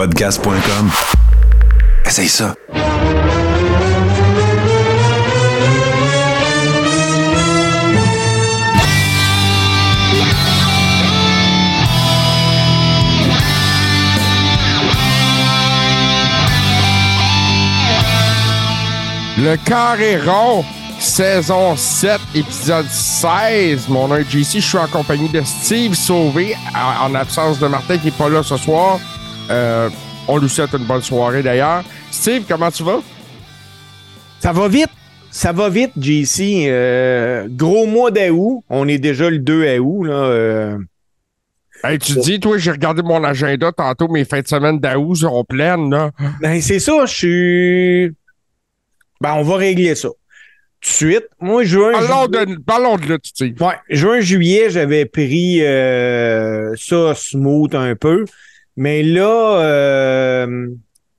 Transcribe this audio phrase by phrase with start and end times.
[0.00, 0.90] Podcast.com.
[2.06, 2.54] Essaye ça.
[19.36, 20.64] Le carré rond,
[20.98, 23.88] saison 7, épisode 16.
[23.90, 27.66] Mon nom est JC, je suis en compagnie de Steve Sauvé, en en absence de
[27.66, 28.98] Martin qui n'est pas là ce soir.
[29.50, 29.88] Euh,
[30.28, 31.82] on lui souhaite une bonne soirée d'ailleurs.
[32.10, 33.00] Steve, comment tu vas?
[34.40, 34.88] Ça va vite.
[35.32, 36.66] Ça va vite, JC.
[36.68, 38.64] Euh, gros mois d'août.
[38.68, 40.04] On est déjà le 2 août.
[40.04, 40.78] Là, euh.
[41.84, 45.44] Hey, tu dis, toi, j'ai regardé mon agenda tantôt, mes fins de semaine d'août seront
[45.44, 45.90] pleines.
[45.90, 46.10] Là.
[46.40, 48.16] Ben, c'est ça, je suis.
[49.20, 50.08] Ben, on va régler ça.
[50.08, 51.26] Tout de suite.
[51.40, 51.92] Moi, juin.
[51.92, 53.54] Parlons juillet- de, parlons de là, Steve.
[53.62, 58.24] Ouais, juin, juillet, j'avais pris euh, ça smooth un peu.
[58.76, 60.68] Mais là, euh,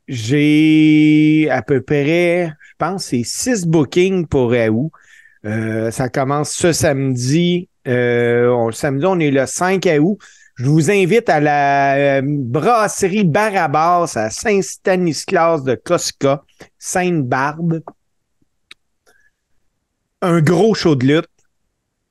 [0.08, 4.92] j'ai à peu près, je pense, c'est six bookings pour août.
[5.46, 7.68] Euh, ça commence ce samedi.
[7.88, 10.18] Euh, on- samedi, on est le 5 août.
[10.56, 16.44] Je vous invite à la euh, brasserie Barabas à Saint-Stanislas de Cosca,
[16.78, 17.82] Sainte-Barbe.
[20.22, 21.26] Un gros show de lutte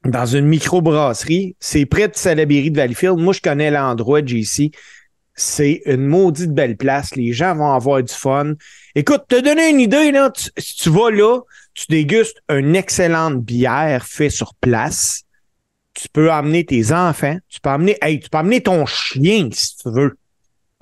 [0.04, 1.54] dans une microbrasserie.
[1.60, 3.18] C'est près de Salaberry de Valleyfield.
[3.18, 4.72] Moi, je connais l'endroit, JC.
[5.40, 7.16] C'est une maudite belle place.
[7.16, 8.52] Les gens vont avoir du fun.
[8.94, 11.40] Écoute, te donner une idée, là, tu- si tu vas là,
[11.72, 15.22] tu dégustes une excellente bière faite sur place.
[15.94, 17.38] Tu peux emmener tes enfants.
[17.48, 20.18] Tu peux emmener, hey, tu peux emmener ton chien si tu veux.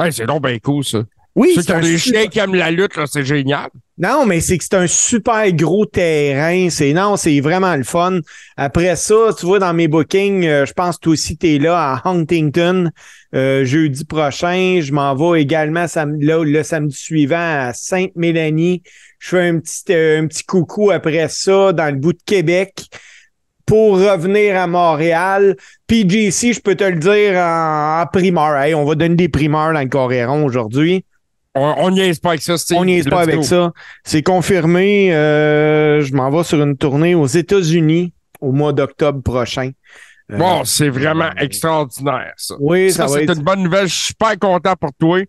[0.01, 1.03] Hey, c'est donc bien cool, ça.
[1.36, 3.69] Oui, Ceux c'est qui ont un des super- chiens qui aiment la lutte, c'est génial.
[3.97, 6.69] Non, mais c'est que c'est un super gros terrain.
[6.69, 8.19] C'est non, c'est vraiment le fun.
[8.56, 11.59] Après ça, tu vois, dans mes bookings, euh, je pense que toi aussi, tu es
[11.61, 12.91] là à Huntington
[13.34, 14.81] euh, jeudi prochain.
[14.83, 17.37] Je m'en vais également sam- là, le samedi suivant
[17.69, 18.83] à Sainte-Mélanie.
[19.19, 22.87] Je fais un petit, euh, un petit coucou après ça dans le bout de Québec
[23.67, 25.57] pour revenir à Montréal.
[25.86, 28.57] PGC, je peux te le dire en, en primeur.
[28.57, 31.05] Hey, on va donner des primeurs dans le Coréron aujourd'hui.
[31.55, 32.79] On n'y est pas avec ça, Steve.
[32.79, 33.73] On n'y est pas avec ça.
[34.05, 35.13] C'est confirmé.
[35.14, 39.73] euh, je m'en vais sur une tournée aux États-Unis au mois d'octobre prochain.
[40.30, 42.55] Euh, Bon, c'est vraiment extraordinaire, ça.
[42.61, 43.36] oui, ça, c'est être.
[43.36, 43.86] une bonne nouvelle.
[43.89, 45.20] Je suis super content pour toi.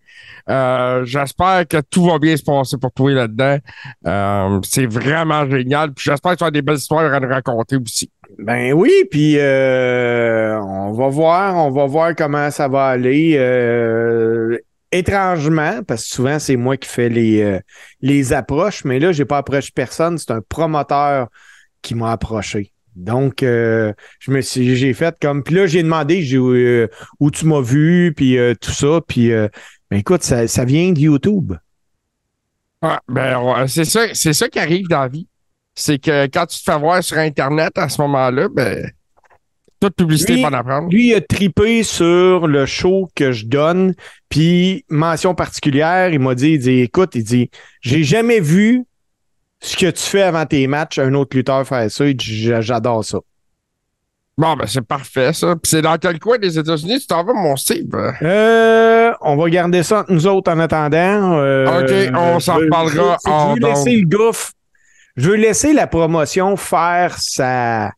[0.49, 3.57] Euh, J'espère que tout va bien se passer pour toi là-dedans.
[4.05, 5.93] Euh, c'est vraiment génial.
[5.93, 8.11] Puis j'espère que tu as des belles histoires à nous raconter aussi.
[8.37, 13.35] Ben oui, puis euh, on va voir, on va voir comment ça va aller.
[13.37, 14.57] euh,
[14.91, 17.59] étrangement, parce que souvent c'est moi qui fais les, euh,
[18.01, 20.17] les approches, mais là, j'ai pas approché personne.
[20.17, 21.27] C'est un promoteur
[21.81, 22.73] qui m'a approché.
[22.95, 26.87] Donc, euh, je me suis, j'ai fait comme, puis là, j'ai demandé j'ai, euh,
[27.19, 30.99] où tu m'as vu, puis euh, tout ça, puis ben écoute, ça, ça vient de
[30.99, 31.53] YouTube.
[32.81, 35.27] Ah, ben, c'est ça, c'est ça qui arrive dans la vie.
[35.75, 38.89] C'est que quand tu te fais voir sur Internet à ce moment-là, ben,
[39.79, 40.89] toute publicité Lui- pour en apprendre.
[40.89, 43.95] Lui, il a tripé sur le show que je donne,
[44.29, 47.49] puis mention particulière, il m'a dit, il dit, écoute, il dit,
[47.81, 48.83] j'ai jamais vu
[49.61, 52.05] ce que tu fais avant tes matchs, un autre lutteur faire ça,
[52.61, 53.19] j'adore ça.
[54.37, 55.55] Bon, ben, c'est parfait, ça.
[55.57, 57.93] Puis c'est dans quel coin des États-Unis tu t'en vas, mon Steve?
[58.21, 61.37] Euh, on va garder ça entre nous autres en attendant.
[61.39, 64.51] Euh, OK, on s'en reparlera je- Je veux laisser le gouffre.
[65.17, 67.91] Je veux laisser la promotion faire sa,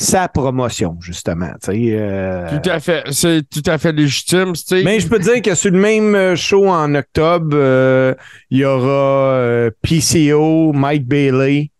[0.00, 1.50] sa promotion, justement.
[1.62, 3.02] tu sais, euh, Tout à fait.
[3.10, 4.84] C'est tout à fait légitime, Steve.
[4.84, 8.14] Mais je peux te dire que sur le même euh, show en octobre, euh,
[8.50, 8.86] il y aura
[9.34, 11.72] euh, PCO, Mike Bailey.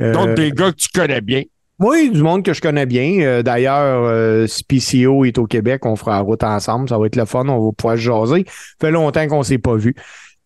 [0.00, 1.42] Euh, Donc, des gars que tu connais bien.
[1.78, 3.20] Oui, du monde que je connais bien.
[3.20, 6.88] Euh, D'ailleurs, euh, si PCO est au Québec, on fera la route ensemble.
[6.88, 7.46] Ça va être le fun.
[7.46, 8.44] On va pouvoir se jaser.
[8.46, 9.94] Ça fait longtemps qu'on ne s'est pas vu.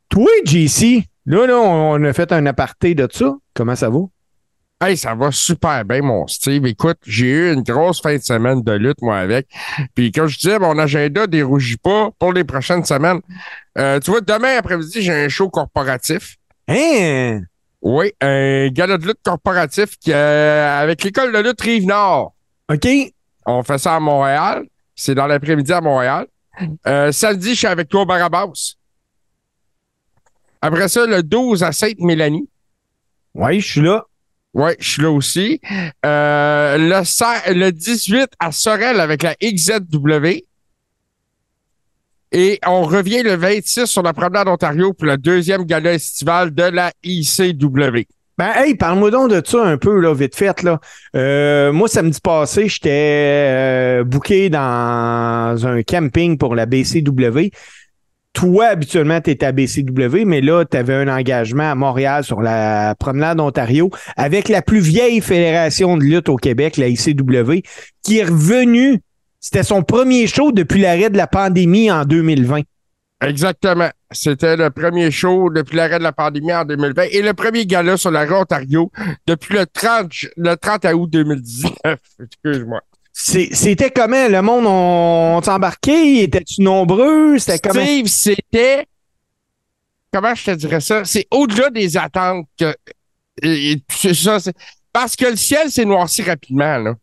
[0.08, 3.34] Toi, JC, là, là, on a fait un aparté de ça.
[3.54, 3.98] Comment ça va?
[4.84, 6.66] Hey, ça va super bien, mon Steve.
[6.66, 9.48] Écoute, j'ai eu une grosse fin de semaine de lutte, moi, avec.
[9.94, 13.20] Puis, comme je disais, mon agenda dérougit pas pour les prochaines semaines.
[13.78, 16.36] Euh, tu vois, demain après-midi, j'ai un show corporatif.
[16.68, 17.40] Hein?
[17.80, 22.34] Oui, un gala de lutte corporatif qui, euh, avec l'école de lutte Rive-Nord.
[22.70, 22.86] OK.
[23.46, 24.66] On fait ça à Montréal.
[24.94, 26.26] C'est dans l'après-midi à Montréal.
[26.86, 28.74] Euh, samedi, je suis avec toi au Barabas.
[30.60, 32.50] Après ça, le 12 à Sainte-Mélanie.
[33.34, 34.04] Oui, je suis là.
[34.54, 35.60] Oui, je suis là aussi.
[36.06, 40.44] Euh, le, se- le 18 à Sorel avec la XZW.
[42.32, 46.64] Et on revient le 26 sur la promenade Ontario pour le deuxième gala estival de
[46.64, 48.06] la ICW.
[48.36, 50.80] Ben, hey, parle-moi donc de ça un peu, là, vite fait, là.
[51.14, 52.90] Euh, moi, samedi passé, j'étais
[54.00, 57.50] euh, booké dans un camping pour la BCW.
[58.34, 62.42] Toi, habituellement, tu es à BCW, mais là, tu avais un engagement à Montréal sur
[62.42, 67.62] la promenade Ontario avec la plus vieille fédération de lutte au Québec, la ICW,
[68.02, 69.00] qui est revenue.
[69.40, 72.62] C'était son premier show depuis l'arrêt de la pandémie en 2020.
[73.20, 73.88] Exactement.
[74.10, 77.96] C'était le premier show depuis l'arrêt de la pandémie en 2020 et le premier gala
[77.96, 78.90] sur la rue Ontario
[79.26, 81.72] depuis le 30, le 30 août 2019.
[82.20, 82.80] Excuse-moi.
[83.16, 84.28] C'était comment?
[84.28, 86.24] Le monde, on, s'embarquait?
[86.24, 87.38] Étais-tu nombreux?
[87.38, 87.84] C'était comment?
[87.84, 88.86] Steve, c'était.
[90.12, 91.04] Comment je te dirais ça?
[91.04, 92.74] C'est au-delà des attentes que.
[94.12, 94.38] ça,
[94.92, 96.94] parce que le ciel s'est noirci rapidement, là.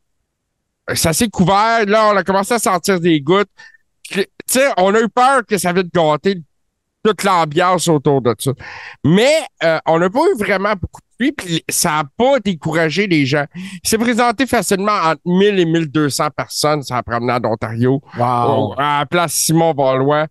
[0.93, 1.85] Ça s'est couvert.
[1.85, 3.49] Là, on a commencé à sentir des gouttes.
[4.03, 6.41] Tu sais, on a eu peur que ça vienne gâter
[7.03, 8.51] toute l'ambiance autour de ça.
[9.05, 10.99] Mais euh, on n'a pas eu vraiment beaucoup
[11.31, 13.45] puis ça n'a pas découragé les gens.
[13.56, 18.01] Il s'est présenté facilement entre 1000 et 1200 personnes sur la promenade d'Ontario.
[18.18, 18.73] Wow.
[18.77, 20.25] À la place Simon Valois.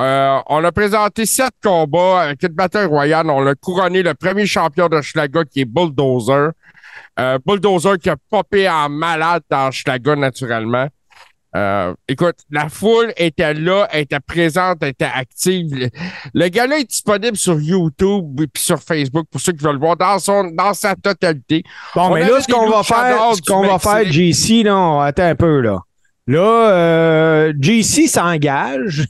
[0.00, 3.30] Euh, on a présenté sept combats avec une bataille royale.
[3.30, 6.50] On a couronné le premier champion de Schlaga qui est Bulldozer.
[7.20, 10.88] Euh, Bulldozer qui a popé en malade dans Schlaga naturellement.
[11.54, 15.90] Euh, écoute, la foule était là, était présente, était active.
[16.32, 19.80] Le, gars-là est disponible sur YouTube et puis sur Facebook pour ceux qui veulent le
[19.80, 21.62] voir dans son dans sa totalité.
[21.94, 25.34] Bon, mais là, ce qu'on va faire, ce qu'on va faire, JC, là, attends un
[25.34, 25.80] peu, là.
[26.26, 29.04] Là, euh, JC s'engage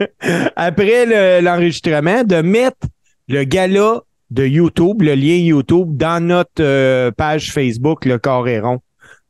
[0.56, 2.86] après l'enregistrement de mettre
[3.28, 8.80] le gala de YouTube, le lien YouTube, dans notre euh, page Facebook, le Coréron.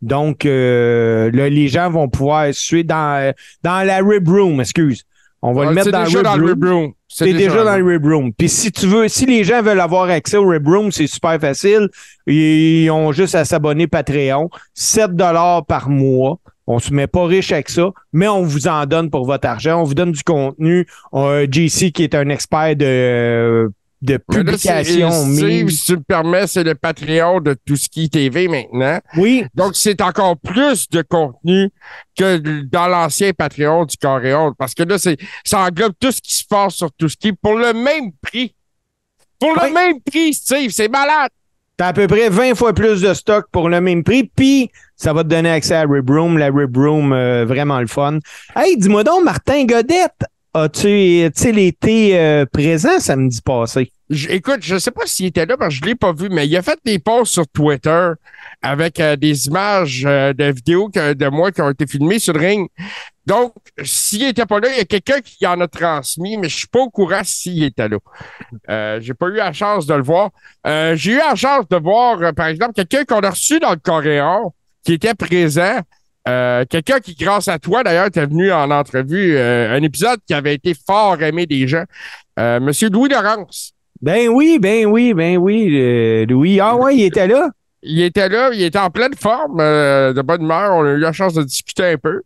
[0.00, 5.05] Donc, euh, les gens vont pouvoir suivre dans, dans la Rib Room, excuse.
[5.41, 6.93] On va le mettre dans, le Rib Room.
[7.06, 8.33] C'est déjà, dans le Rib Room.
[8.33, 11.41] Puis si tu veux, si les gens veulent avoir accès au Rib Room, c'est super
[11.41, 11.89] facile.
[12.27, 14.50] Ils ont juste à s'abonner Patreon.
[14.75, 16.39] 7 dollars par mois.
[16.67, 19.81] On se met pas riche avec ça, mais on vous en donne pour votre argent.
[19.81, 20.87] On vous donne du contenu.
[21.15, 25.11] JC, qui est un expert de de publication.
[25.11, 29.00] Steve, si tu me permets, c'est le Patreon de tout ce qui TV maintenant.
[29.17, 29.45] Oui.
[29.55, 31.71] Donc, c'est encore plus de contenu
[32.17, 34.55] que dans l'ancien Patreon du Coréon.
[34.56, 37.33] Parce que là, c'est, ça englobe tout ce qui se passe sur tout ce qui
[37.33, 38.55] pour le même prix.
[39.41, 41.31] Pour le même prix, Steve, c'est malade.
[41.77, 45.12] T'as à peu près 20 fois plus de stock pour le même prix, puis ça
[45.12, 48.19] va te donner accès à Rib Room, la Rib Room, euh, vraiment le fun.
[48.56, 50.25] Hey, dis-moi donc, Martin Godette,
[50.55, 53.93] As-tu été euh, présent samedi passé?
[54.31, 56.29] écoute, je ne sais pas s'il était là parce que je ne l'ai pas vu,
[56.31, 58.12] mais il a fait des posts sur Twitter
[58.62, 62.41] avec euh, des images euh, de vidéos de moi qui ont été filmées sur le
[62.41, 62.69] ring.
[63.27, 63.53] Donc,
[63.83, 66.59] s'il n'était pas là, il y a quelqu'un qui en a transmis, mais je ne
[66.61, 67.99] suis pas au courant s'il était là.
[68.71, 70.31] Euh, j'ai pas eu la chance de le voir.
[70.65, 74.55] j'ai eu la chance de voir, par exemple, quelqu'un qu'on a reçu dans le Coréon
[74.83, 75.81] qui était présent.
[76.28, 80.34] Euh, quelqu'un qui, grâce à toi, d'ailleurs, était venu en entrevue, euh, un épisode qui
[80.34, 81.84] avait été fort aimé des gens.
[82.38, 83.72] Euh, Monsieur Louis Laurence.
[84.02, 86.60] Ben oui, ben oui, ben oui, Louis.
[86.60, 87.48] Ah ouais, il était là?
[87.80, 90.72] Il était là, il était en pleine forme, de bonne humeur.
[90.75, 92.22] On a eu la chance de discuter un peu.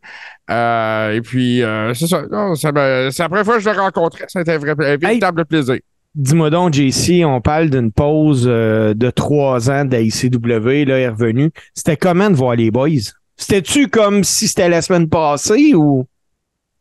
[0.48, 1.62] et puis,
[1.92, 2.22] c'est ça.
[2.54, 4.24] c'est la première fois que je l'ai rencontré.
[4.28, 5.76] C'était un, vrai, véritable plaisir.
[6.14, 11.50] Dis-moi donc, JC, on parle d'une pause de trois ans d'AICW, là, est revenu.
[11.74, 13.12] C'était comment de voir les boys?
[13.36, 16.06] C'était-tu comme si c'était la semaine passée ou?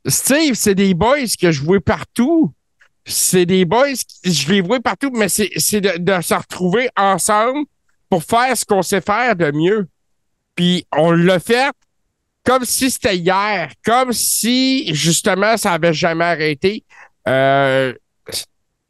[0.05, 2.53] Steve, c'est des boys que je vois partout.
[3.05, 3.93] C'est des boys,
[4.23, 7.65] je les vois partout, mais c'est de, se retrouver ensemble
[8.09, 9.87] pour faire ce qu'on sait faire de mieux.
[10.55, 11.71] Puis on l'a fait
[12.43, 16.83] comme si c'était hier, comme si justement ça avait jamais arrêté.
[17.27, 17.93] Euh,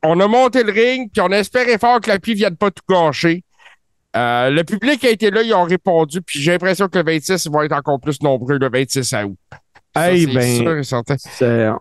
[0.04, 2.84] on a monté le ring, puis on espérait fort que la pluie vienne pas tout
[2.90, 3.44] gâcher.
[4.16, 7.48] Euh, le public a été là, ils ont répondu, puis j'ai l'impression que le 26
[7.48, 9.38] vont être encore plus nombreux le 26 août.
[9.96, 10.78] Hey, ben,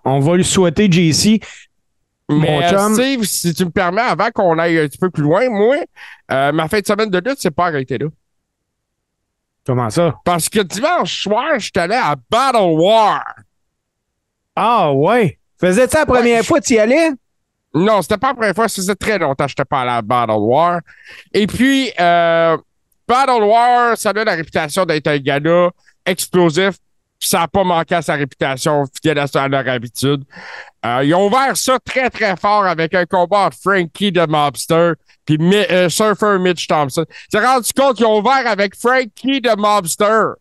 [0.05, 1.41] on va lui souhaiter, JC.
[2.29, 2.95] Mon chum.
[2.95, 5.77] Steve, si tu me permets, avant qu'on aille un petit peu plus loin, moi,
[6.31, 8.07] euh, ma fin de semaine de lutte, c'est pas arrêté là.
[9.67, 10.15] Comment ça?
[10.25, 13.25] Parce que dimanche soir, je suis allé à Battle War.
[14.55, 15.39] Ah ouais.
[15.61, 17.11] Faisais-tu la première fois que tu y allais?
[17.75, 18.69] Non, c'était pas la première fois.
[18.69, 20.81] Ça faisait très longtemps que je pas à Battle War.
[21.33, 22.57] Et puis, euh,
[23.07, 25.71] Battle War, ça a la réputation d'être un gars
[26.05, 26.75] explosif.
[27.23, 30.25] Ça n'a pas manqué à sa réputation, fidèle à, leur habitude.
[30.87, 34.95] Euh, ils ont ouvert ça très, très fort avec un combat entre Frankie de Mobster
[35.27, 37.05] puis euh, Surfer Mitch Thompson.
[37.31, 40.33] Tu rendu compte qu'ils ont ouvert avec Frankie de Mobster?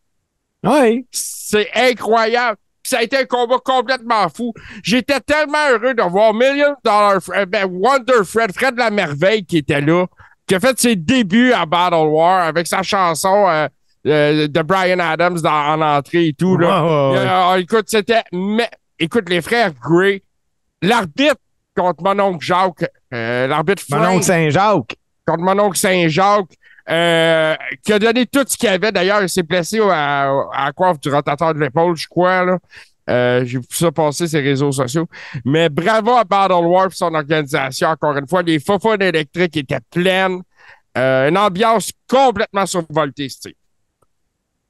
[0.64, 1.06] Oui.
[1.12, 2.58] C'est incroyable
[2.90, 4.54] ça a été un combat complètement fou.
[4.84, 9.46] J'étais tellement heureux de voir Million Dollar Fred, ben Wonder Fred, Fred de la Merveille
[9.46, 10.06] qui était là,
[10.48, 13.68] qui a fait ses débuts à Battle War avec sa chanson euh,
[14.08, 16.58] euh, de Brian Adams dans, en entrée et tout.
[16.58, 16.84] Là.
[17.54, 18.24] Euh, écoute, c'était.
[18.98, 20.24] Écoute, les frères Gray,
[20.82, 21.36] l'arbitre
[21.76, 24.96] contre mon oncle Jacques, euh, l'arbitre Mon oncle Saint-Jacques.
[25.26, 26.54] contre mon oncle Saint-Jacques,
[26.90, 28.92] euh, qui a donné tout ce qu'il avait.
[28.92, 32.46] D'ailleurs, il s'est placé à, à la coiffe du rotateur de l'épaule, je crois.
[32.46, 32.58] Là.
[33.10, 35.08] Euh, J'ai vu ça passer sur les réseaux sociaux.
[35.46, 37.90] Mais bravo à Battle War son organisation.
[37.90, 40.42] Encore une fois, les faux électriques étaient pleines.
[40.98, 43.54] Euh, une ambiance complètement survoltée, Steve.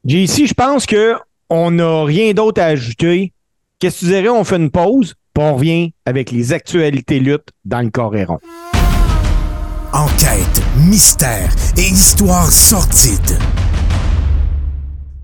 [0.05, 1.15] JC, je pense que
[1.49, 3.33] on n'a rien d'autre à ajouter.
[3.79, 4.29] Qu'est-ce que tu dirais?
[4.29, 8.39] On fait une pause, puis on revient avec les actualités luttes dans le Coréron.
[9.93, 13.39] Enquête, mystère et histoire sordide.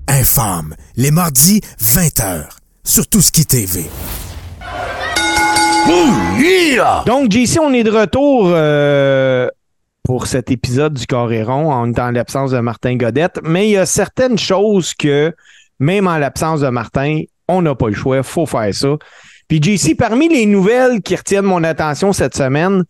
[0.08, 2.48] Infâme, les mardis 20h,
[2.84, 3.86] sur Tout ce qui TV.
[7.06, 9.48] Donc, JC, on est de retour euh,
[10.04, 13.40] pour cet épisode du Coréron en étant en l'absence de Martin Godette.
[13.44, 15.32] Mais il y a certaines choses que,
[15.80, 18.96] même en l'absence de Martin, on n'a pas le choix, il faut faire ça.
[19.48, 22.84] Puis, JC, parmi les nouvelles qui retiennent mon attention cette semaine,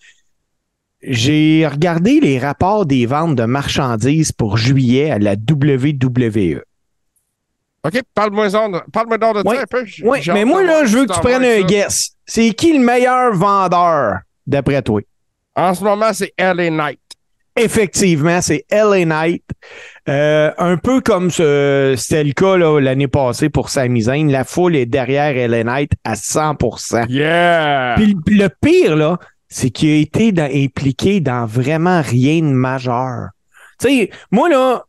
[1.08, 5.34] j'ai regardé les rapports des ventes de marchandises pour juillet à la.
[5.34, 6.62] WWE.
[7.86, 8.50] OK, parle-moi
[8.92, 9.86] parle donc de Oui, ça un peu.
[10.04, 11.68] Oui, mais moi, là, je veux que tu prennes un ça.
[11.68, 12.12] guess.
[12.26, 15.02] C'est qui le meilleur vendeur, d'après toi?
[15.56, 17.00] En ce moment, c'est LA Knight.
[17.56, 19.44] Effectivement, c'est LA Knight.
[20.10, 24.32] Euh, un peu comme c'était le cas l'année passée pour Sami Zayn.
[24.32, 27.94] La foule est derrière LA Knight à 100% Yeah!
[27.96, 29.20] Puis le pire, là,
[29.56, 30.34] c'est qu'il a été
[30.66, 33.30] impliqué dans vraiment rien de majeur.
[33.80, 34.84] Tu sais, moi, là,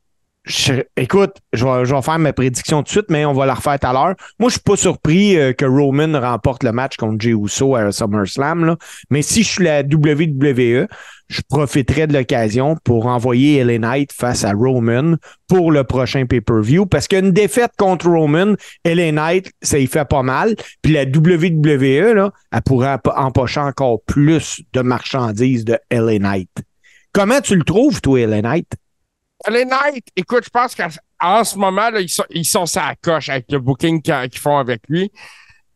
[0.97, 3.55] écoute, je vais, je vais faire ma prédiction tout de suite, mais on va la
[3.55, 4.17] refaire tout à l'heure.
[4.41, 7.93] Moi, je suis pas surpris euh, que Roman remporte le match contre Jey Uso à
[7.93, 8.77] SummerSlam, là.
[9.09, 10.89] Mais si je suis la WWE,
[11.29, 15.17] je profiterai de l'occasion pour envoyer LA Knight face à Roman
[15.49, 16.87] pour le prochain pay-per-view.
[16.87, 18.55] Parce qu'une défaite contre Roman,
[18.85, 20.55] LA Knight, ça y fait pas mal.
[20.83, 26.51] Puis la WWE, là, elle pourrait empo- empocher encore plus de marchandises de LA Knight.
[27.13, 28.73] Comment tu le trouves, toi, LA Knight?
[29.49, 33.29] LA Knight, écoute, je pense qu'en ce moment, là, ils sont, ils sont la coche
[33.29, 35.11] avec le booking qu'ils font avec lui.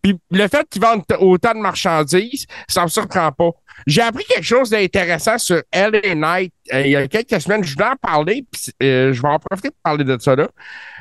[0.02, 3.50] Puis le fait qu'ils vendent autant de marchandises, ça me surprend pas.
[3.86, 7.64] J'ai appris quelque chose d'intéressant sur LA Knight euh, il y a quelques semaines.
[7.64, 10.48] Je voulais en parler, puis euh, je vais en profiter pour parler de ça là.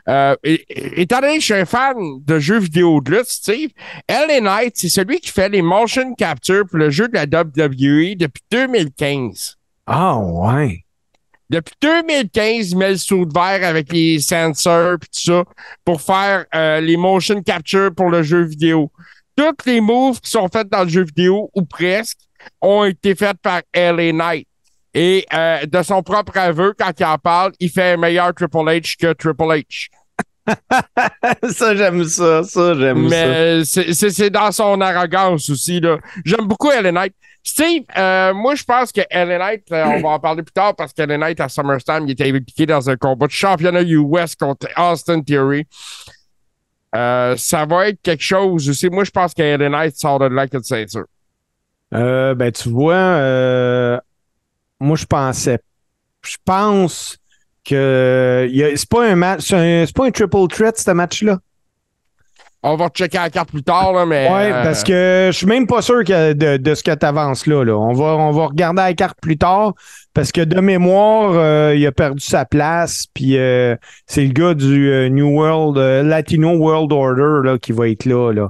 [0.08, 1.96] Euh, étant donné que je suis un fan
[2.26, 3.70] de jeux vidéo de lutte, Steve,
[4.10, 8.16] LA Knight, c'est celui qui fait les motion capture pour le jeu de la WWE
[8.18, 9.58] depuis 2015.
[9.86, 10.86] Ah, ouais.
[11.50, 15.44] Depuis 2015, il met le saut de verre avec les sensors et tout ça
[15.84, 16.46] pour faire
[16.82, 18.92] les motion capture pour le jeu vidéo.
[19.36, 22.20] Toutes les moves qui sont faites dans le jeu vidéo, ou presque,
[22.62, 24.48] ont été faites par LA Knight.
[24.94, 28.58] Et euh, de son propre aveu, quand il en parle, il fait un meilleur Triple
[28.58, 29.88] H que Triple H.
[31.52, 32.44] ça, j'aime ça.
[32.44, 33.28] Ça, j'aime ça.
[33.28, 35.80] Mais c'est- dans son arrogance aussi.
[36.26, 37.14] J'aime beaucoup LA Knight.
[37.44, 40.76] Steve, euh, moi, je pense que LA Knight, euh, on va en parler plus tard
[40.76, 44.36] parce que LA Knight, à SummerSlam, il était impliqué dans un combat de championnat US
[44.36, 45.66] contre Austin Theory.
[46.96, 48.90] Euh, ça va être quelque chose aussi.
[48.90, 51.06] Moi, je pense que LA Knight sort de là avec une ceinture.
[51.94, 54.00] Euh, ben, tu vois, euh,
[54.80, 55.60] moi, je pensais,
[56.24, 57.18] je pense
[57.66, 61.40] que c'est pas un match, c'est pas un triple threat, ce match-là.
[62.62, 64.30] On va checker la carte plus tard, là, mais.
[64.30, 67.06] Ouais, euh, parce que je suis même pas sûr que de, de ce que tu
[67.06, 67.78] avances là, là.
[67.78, 69.74] On va, on va regarder la carte plus tard
[70.14, 73.06] parce que de mémoire, euh, il a perdu sa place.
[73.14, 73.78] Puis euh,
[74.08, 78.34] c'est le gars du New World, Latino World Order là, qui va être là.
[78.34, 78.50] là.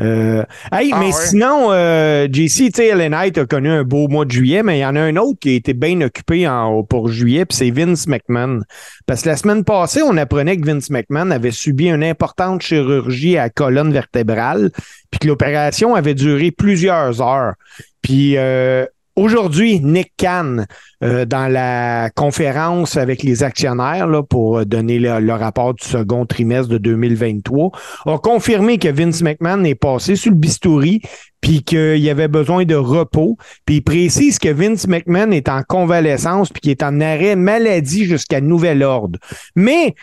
[0.00, 1.12] Euh, hey, Ah mais ouais.
[1.12, 4.78] sinon, euh, JC, tu sais, Ellen Knight a connu un beau mois de juillet, mais
[4.78, 7.56] il y en a un autre qui a été bien occupé en, pour juillet, puis
[7.56, 8.60] c'est Vince McMahon.
[9.06, 13.36] Parce que la semaine passée, on apprenait que Vince McMahon avait subi une importante chirurgie
[13.36, 14.70] à la colonne vertébrale,
[15.10, 17.54] puis que l'opération avait duré plusieurs heures.
[18.02, 18.86] Puis euh,
[19.16, 20.64] aujourd'hui, Nick Khan,
[21.02, 26.68] euh, dans la conférence avec les actionnaires là, pour donner le, rapport du second trimestre
[26.68, 27.70] de 2023,
[28.06, 31.00] a confirmé que Vince McMahon est passé sur le bistouri
[31.40, 33.36] puis qu'il avait besoin de repos.
[33.64, 38.04] Puis il précise que Vince McMahon est en convalescence puis qu'il est en arrêt maladie
[38.04, 39.18] jusqu'à nouvel ordre.
[39.56, 39.94] Mais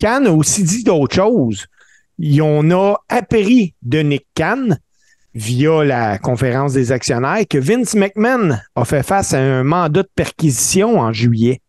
[0.00, 1.66] Khan a aussi dit d'autres choses.
[2.18, 4.68] Et on a appris de Nick Khan
[5.36, 10.08] via la conférence des actionnaires que Vince McMahon a fait face à un mandat de
[10.14, 11.60] perquisition en juillet.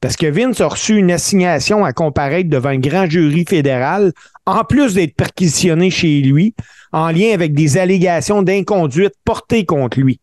[0.00, 4.12] Parce que Vince a reçu une assignation à comparaître devant un grand jury fédéral,
[4.46, 6.54] en plus d'être perquisitionné chez lui,
[6.92, 10.18] en lien avec des allégations d'inconduite portées contre lui.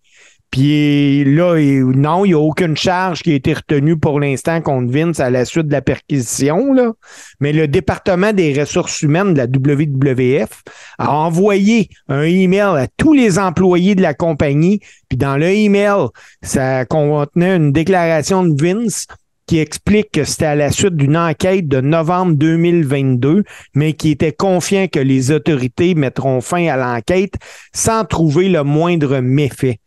[0.51, 4.91] Puis là, non, il n'y a aucune charge qui a été retenue pour l'instant contre
[4.91, 6.73] Vince à la suite de la perquisition.
[6.73, 6.93] Là.
[7.39, 10.63] Mais le département des ressources humaines de la WWF
[10.97, 14.79] a envoyé un email à tous les employés de la compagnie.
[15.07, 16.07] Puis dans le email,
[16.41, 19.05] ça contenait une déclaration de Vince
[19.45, 24.31] qui explique que c'était à la suite d'une enquête de novembre 2022, mais qui était
[24.31, 27.33] confiant que les autorités mettront fin à l'enquête
[27.73, 29.79] sans trouver le moindre méfait.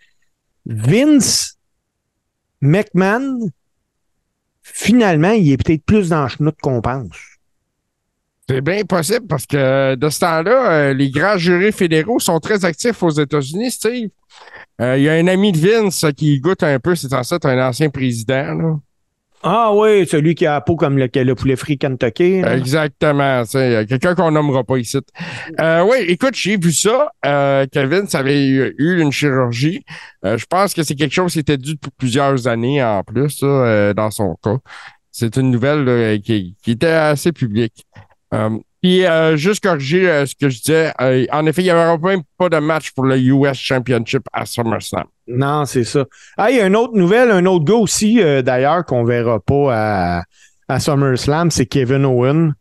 [0.67, 1.59] Vince
[2.61, 3.49] McMahon,
[4.63, 7.17] finalement, il est peut-être plus dans le chenoute qu'on pense.
[8.49, 12.65] C'est bien possible parce que de ce temps-là, euh, les grands jurés fédéraux sont très
[12.65, 14.11] actifs aux États-Unis, Steve.
[14.81, 17.45] Euh, Il y a un ami de Vince qui goûte un peu, c'est en fait
[17.45, 18.55] un ancien président.
[18.55, 18.79] là.
[19.45, 22.43] Ah oui, celui qui a la peau comme le, le poulet frit Kentucky.
[22.45, 23.45] Exactement.
[23.45, 24.99] sais, euh, Quelqu'un qu'on nommera pas ici.
[25.59, 27.11] Euh, oui, écoute, j'ai vu ça.
[27.27, 29.85] Euh, Kevin, ça avait eu, une chirurgie.
[30.25, 33.41] Euh, je pense que c'est quelque chose qui était dû pour plusieurs années en plus,
[33.43, 34.59] euh, dans son cas.
[35.11, 37.85] C'est une nouvelle qui était assez publique.
[38.83, 40.93] Puis, euh, juste corriger euh, ce que je disais.
[41.01, 44.45] euh, en effet, il n'y avait même pas de match pour le US Championship à
[44.45, 45.05] SummerSlam.
[45.29, 46.05] Non, c'est ça.
[46.37, 49.39] Ah, il y a une autre nouvelle, un autre gars aussi, euh, d'ailleurs, qu'on verra
[49.39, 49.69] pas
[50.19, 50.23] à,
[50.69, 52.55] à SummerSlam, c'est Kevin Owen.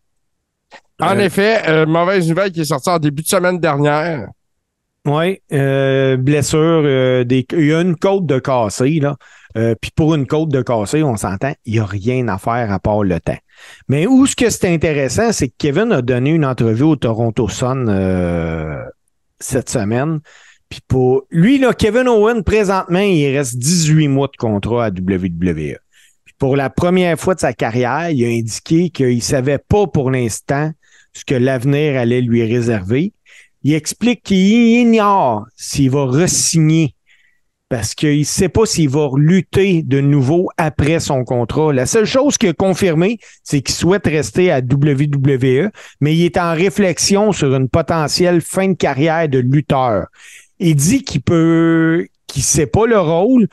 [1.01, 4.27] En effet, mauvaise nouvelle qui est sortie en début de semaine dernière.
[5.03, 6.83] Oui, blessure,
[7.25, 9.15] des, il y a une côte de cassé, là.
[9.81, 12.77] Puis pour une côte de cassé, on s'entend, il n'y a rien à faire à
[12.77, 13.37] part le temps.
[13.87, 17.47] Mais où ce que c'est intéressant, c'est que Kevin a donné une entrevue au Toronto
[17.47, 18.83] Sun euh,
[19.39, 20.19] cette semaine.
[20.69, 25.77] Puis pour lui, là, Kevin Owen, présentement, il reste 18 mois de contrat à WWE.
[26.23, 29.87] Puis pour la première fois de sa carrière, il a indiqué qu'il ne savait pas
[29.87, 30.71] pour l'instant
[31.13, 33.13] ce que l'avenir allait lui réserver.
[33.63, 36.95] Il explique qu'il ignore s'il va re-signer
[37.71, 41.71] parce qu'il ne sait pas s'il va lutter de nouveau après son contrat.
[41.71, 45.69] La seule chose qu'il a confirmé, c'est qu'il souhaite rester à WWE,
[46.01, 50.07] mais il est en réflexion sur une potentielle fin de carrière de lutteur.
[50.59, 53.47] Il dit qu'il peut, qu'il sait pas le rôle,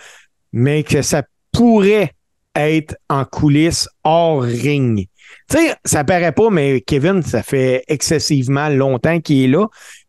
[0.53, 1.23] mais que ça
[1.53, 2.11] pourrait
[2.57, 5.07] être en coulisses hors ring.
[5.49, 9.69] Tu sais, ça paraît pas, mais Kevin, ça fait excessivement longtemps qu'il est là.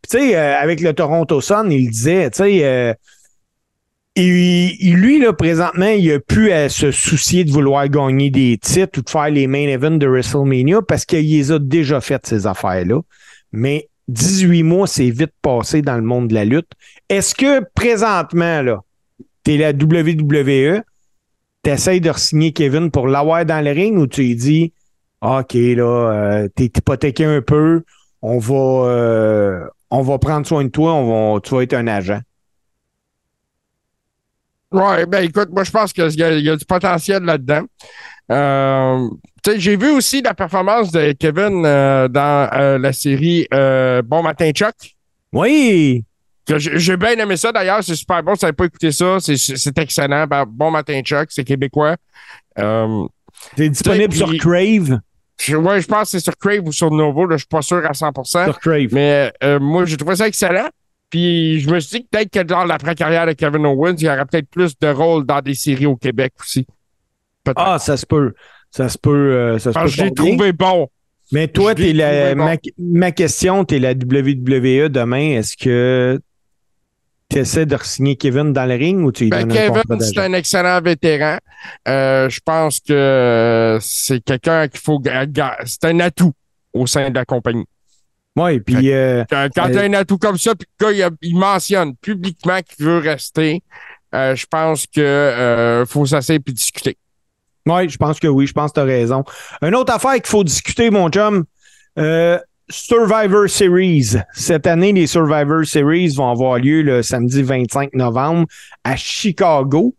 [0.10, 2.93] Tu sais, euh, avec le Toronto Sun, il disait, tu sais, euh,
[4.24, 9.00] il- lui, là, présentement, il a plus à se soucier de vouloir gagner des titres
[9.00, 12.48] ou de faire les main events de WrestleMania parce qu'il les a déjà faites, ces
[12.48, 13.02] affaires-là.
[13.52, 16.72] Mais 18 mois, c'est vite passé dans le monde de la lutte.
[17.10, 18.82] Est-ce que présentement, là,
[19.44, 20.82] t'es la WWE,
[21.64, 24.74] t'essayes de signer Kevin pour l'avoir dans le ring ou tu lui dis,
[25.22, 27.84] OK, là, euh, t'es hypothéqué un peu,
[28.22, 28.56] on va,
[28.90, 32.20] euh, on va prendre soin de toi, on va, tu vas être un agent.
[34.72, 37.64] Ouais, ben écoute, moi je pense qu'il y, a- il y a du potentiel là-dedans.
[38.32, 39.10] Euh,
[39.58, 44.52] j'ai vu aussi la performance de Kevin euh, dans euh, la série euh, Bon Matin
[44.52, 44.76] Chuck.
[45.34, 46.04] Oui!
[46.58, 48.34] J'ai bien aimé ça d'ailleurs, c'est super bon.
[48.36, 50.26] Si vous n'avez pas écouté ça, c'est- excellent.
[50.28, 51.96] Ben, bon Matin Chuck, c'est québécois.
[52.58, 53.06] Euh,
[53.56, 55.00] C'est disponible sur Crave?
[55.50, 57.84] ouais, je pense que c'est sur Crave ou sur Novo, là, je suis pas sûr
[57.86, 58.46] à 100%.
[58.46, 58.88] Sur Crave.
[58.92, 60.68] Mais euh, moi, j'ai trouvé ça excellent.
[61.10, 64.10] Puis je me suis dit que peut-être que dans l'après-carrière de Kevin Owens, il y
[64.10, 66.65] aurait peut-être plus de rôles dans des séries au Québec aussi.
[67.56, 68.34] Ah, ça se peut.
[68.69, 69.10] Ça se peut.
[69.12, 70.12] euh, ça se Parce peut bien.
[70.12, 70.88] trouvé bon.
[71.32, 72.45] Mais toi, t'es la, bon.
[72.45, 75.32] ma, ma question, tu es la WWE demain.
[75.32, 76.19] Est-ce que
[77.30, 80.17] tu essaies de signer Kevin dans le ring ou tu lui Ben, donnes Kevin, c'est
[80.19, 81.38] un excellent vétéran.
[81.88, 85.02] Euh, je pense que c'est quelqu'un qu'il faut.
[85.65, 86.34] C'est un atout
[86.74, 87.65] au sein de la compagnie.
[88.39, 91.10] Oui, puis euh, Quand, quand Euh, tu as un atout comme ça, puis le gars,
[91.21, 93.62] il, il mentionne publiquement qu'il veut rester,
[94.15, 96.97] euh, je pense que euh, faut s'asseoir puis discuter.
[97.65, 99.23] Oui, je pense que oui, je pense que tu as raison.
[99.62, 101.43] Une autre affaire qu'il faut discuter, mon chum,
[101.99, 104.15] euh, Survivor Series.
[104.34, 108.47] Cette année, les Survivor Series vont avoir lieu le samedi 25 novembre
[108.84, 109.95] à Chicago.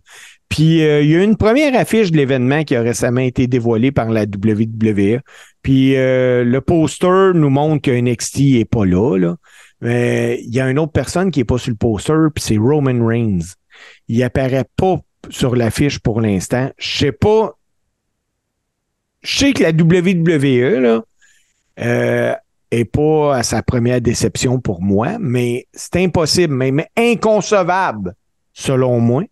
[0.49, 3.93] Puis euh, il y a une première affiche de l'événement qui a récemment été dévoilée
[3.93, 5.21] par la WWE.
[5.63, 9.35] Puis euh, le poster nous montre que NXT n'est pas là.
[9.81, 12.59] Mais il y a une autre personne qui n'est pas sur le poster, puis c'est
[12.59, 13.55] Roman Reigns.
[14.09, 14.97] Il apparaît pas
[15.29, 16.71] sur l'affiche pour l'instant.
[16.79, 17.57] Je sais pas.
[19.23, 21.03] Je sais que la WWE, là,
[21.81, 22.35] euh,
[22.93, 28.15] pas à sa première déception pour moi, mais c'est impossible, même inconcevable,
[28.53, 29.25] selon moi,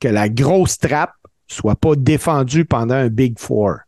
[0.00, 1.12] que la grosse trappe
[1.46, 3.78] soit pas défendue pendant un Big Four.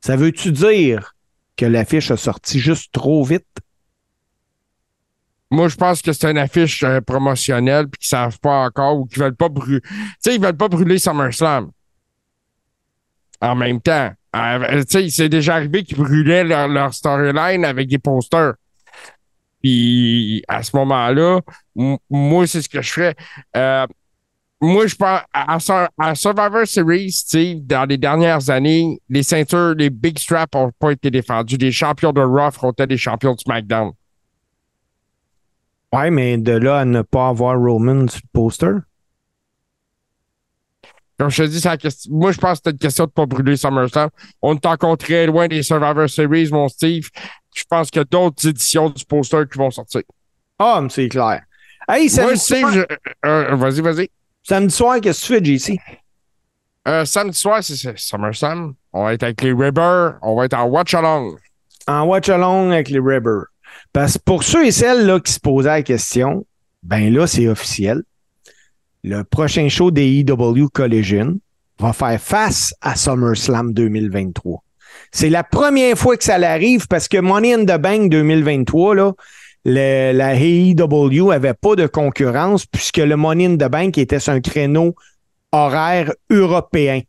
[0.00, 1.11] Ça veut-tu dire
[1.56, 3.46] que l'affiche a sorti juste trop vite?
[5.50, 9.04] Moi, je pense que c'est une affiche euh, promotionnelle puis qu'ils savent pas encore ou
[9.04, 9.82] qu'ils veulent pas brûler.
[9.82, 11.70] Tu sais, ils veulent pas brûler SummerSlam.
[13.40, 14.12] En même temps.
[14.34, 18.54] Euh, tu sais, c'est déjà arrivé qu'ils brûlaient leur, leur storyline avec des posters.
[19.62, 21.40] Puis à ce moment-là,
[22.08, 23.14] moi, c'est ce que je ferais.
[23.54, 23.86] Euh,
[24.62, 30.18] moi, je pense à, Survivor Series, sais, dans les dernières années, les ceintures, les big
[30.18, 31.56] straps n'ont pas été défendus.
[31.56, 33.90] Les champions de Raw affrontaient les champions de SmackDown.
[35.92, 38.72] Ouais, mais de là à ne pas avoir Roman sur le poster?
[41.18, 43.14] Comme je te dis, la question- moi, je pense que c'est une question de ne
[43.14, 44.10] pas brûler SummerSlam.
[44.40, 47.08] On est encore très loin des Survivor Series, mon Steve.
[47.54, 50.02] Je pense qu'il y a d'autres éditions du poster qui vont sortir.
[50.58, 51.42] Ah, mais c'est clair.
[51.88, 54.08] Hey, Moi, Steve, je- euh, vas-y, vas-y.
[54.42, 55.78] Samedi soir, qu'est-ce que tu fais, JC?
[56.88, 58.74] Euh, samedi soir, c'est- SummerSlam.
[58.92, 60.14] On va être avec les Ribbers.
[60.22, 61.36] On va être en Watch Along.
[61.88, 63.46] En watch along avec les Ribbers.
[63.92, 66.46] Parce que pour ceux et celles là, qui se posaient la question,
[66.82, 68.02] ben là, c'est officiel.
[69.02, 71.40] Le prochain show des EW Collision
[71.80, 74.62] va faire face à SummerSlam 2023.
[75.10, 79.12] C'est la première fois que ça l'arrive parce que Money in the Bank 2023, là,
[79.64, 84.32] le- la AEW avait pas de concurrence puisque le Money in the Bank était sur
[84.32, 84.94] un créneau
[85.52, 87.00] horaire européen.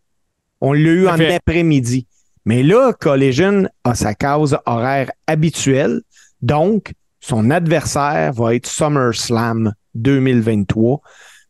[0.62, 2.08] On l'a eu en après-midi.
[2.46, 6.02] Mais là, Collision a sa case horaire habituelle.
[6.42, 11.02] Donc, son adversaire va être SummerSlam 2023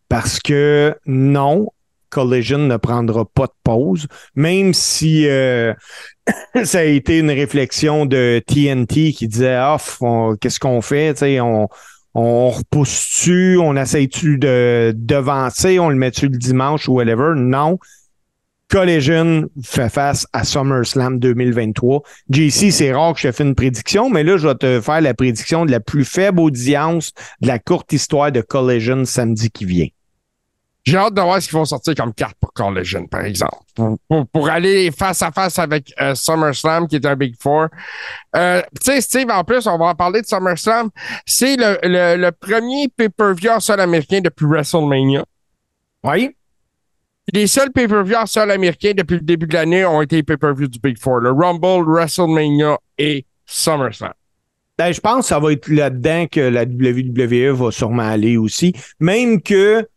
[0.07, 1.71] parce que non,
[2.13, 5.73] Collision ne prendra pas de pause, même si euh,
[6.63, 9.77] ça a été une réflexion de TNT qui disait Ah,
[10.39, 11.19] qu'est-ce qu'on fait?
[11.41, 11.67] On,
[12.13, 17.33] on repousse-tu, on essaye-tu de devancer, on le met-tu le dimanche ou whatever?
[17.35, 17.79] Non.
[18.69, 22.01] Collision fait face à SummerSlam 2023.
[22.29, 25.01] JC, c'est rare que je te fais une prédiction, mais là, je vais te faire
[25.01, 29.65] la prédiction de la plus faible audience de la courte histoire de Collision samedi qui
[29.65, 29.87] vient.
[30.85, 33.55] J'ai hâte de voir ce qu'ils vont sortir comme carte pour Collision, par exemple.
[33.73, 37.67] Pour, pour- pour aller face à face avec euh, SummerSlam, qui est un Big Four.
[38.35, 40.89] Euh, tu sais, Steve, en plus, on va en parler de SummerSlam.
[41.25, 45.23] C'est le, le, le premier pay-per-view en sol américain depuis WrestleMania.
[46.03, 46.35] Oui.
[47.31, 50.67] Les seuls pay-per-views en sol américain depuis le début de l'année ont été les pay-per-views
[50.67, 51.19] du Big Four.
[51.21, 54.11] Le Rumble, WrestleMania et SummerSlam.
[54.77, 58.73] Ben, je pense que ça va être là-dedans que la WWE va sûrement aller aussi.
[58.99, 59.87] Même que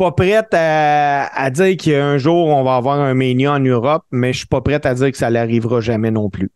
[0.00, 4.38] pas prête à, dire qu'un jour on va avoir un Mania en Europe, mais je
[4.38, 6.50] suis pas prête à dire que ça n'arrivera jamais non plus.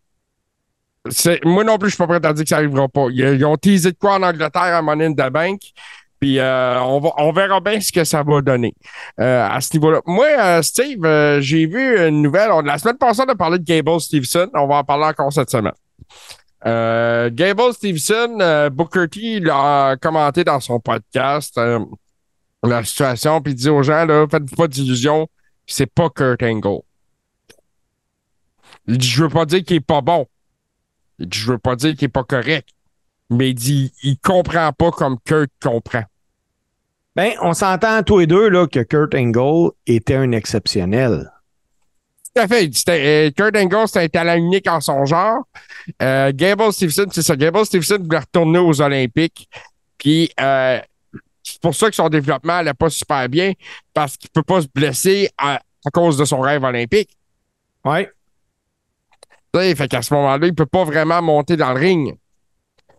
[1.44, 3.08] Moi non plus, je suis pas prêt à dire que ça arrivera pas.
[3.10, 5.60] Ils, ont teasé de quoi en Angleterre à Money in the Bank.
[6.18, 8.74] Puis euh, on, va, on verra bien ce que ça va donner
[9.20, 10.00] euh, à ce niveau-là.
[10.06, 11.06] Moi, euh, Steve,
[11.40, 12.48] j'ai vu une nouvelle.
[12.64, 14.48] La semaine passée, on a parlé de Gable Stevenson.
[14.54, 15.74] On va en parler encore cette semaine.
[16.64, 21.60] Gable Stevenson, Booker T l'a commenté dans son podcast
[22.66, 25.28] la situation, puis il dit aux gens, là, faites-vous pas d'illusions,
[25.66, 26.80] c'est pas Kurt Angle.
[28.86, 30.26] Il dit, je veux pas dire qu'il est pas bon.
[31.18, 32.68] Il dit, je veux pas dire qu'il est pas correct.
[33.30, 36.04] Mais il dit, il comprend pas comme Kurt comprend.
[37.16, 41.30] Ben, on s'entend tous les deux là, que Kurt Angle était un exceptionnel.
[42.34, 42.68] Tout à fait.
[42.88, 45.46] Euh, Kurt Angle, c'était un talent unique en son genre.
[46.02, 47.36] Euh, Gable Stevenson, c'est ça.
[47.36, 49.48] Gable Stevenson voulait retourner aux Olympiques.
[49.96, 50.80] Puis, euh,
[51.44, 53.52] c'est pour ça que son développement n'allait pas super bien,
[53.92, 57.16] parce qu'il peut pas se blesser à, à cause de son rêve olympique.
[57.84, 58.10] Ouais.
[59.52, 62.16] Tu sais, fait qu'à ce moment-là, il peut pas vraiment monter dans le ring.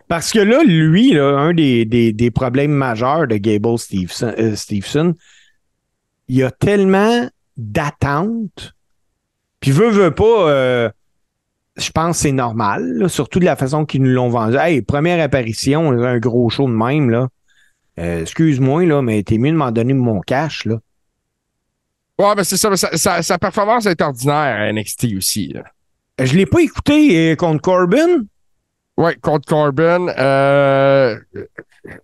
[0.08, 4.56] Parce que là, lui, là, un des, des, des problèmes majeurs de Gable Stevenson, euh,
[4.56, 5.16] Stevenson,
[6.28, 7.28] il y a tellement
[7.58, 8.74] d'attentes.
[9.60, 10.90] Puis veut, veut pas, euh,
[11.76, 14.58] je pense que c'est normal, là, surtout de la façon qu'ils nous l'ont vendu.
[14.58, 17.28] Hey, première apparition, un gros show de même, là.
[18.00, 20.76] Euh, excuse-moi, là, mais t'es mieux de m'en donner mon cash, là.
[22.18, 25.50] Ouais, ben c'est ça, mais sa, sa- sa performance est ordinaire à NXT aussi.
[25.50, 25.64] là.
[26.20, 28.24] Je l'ai pas écouté euh, contre Corbin.
[28.98, 30.08] Ouais, contre Corbin.
[30.18, 31.20] Euh,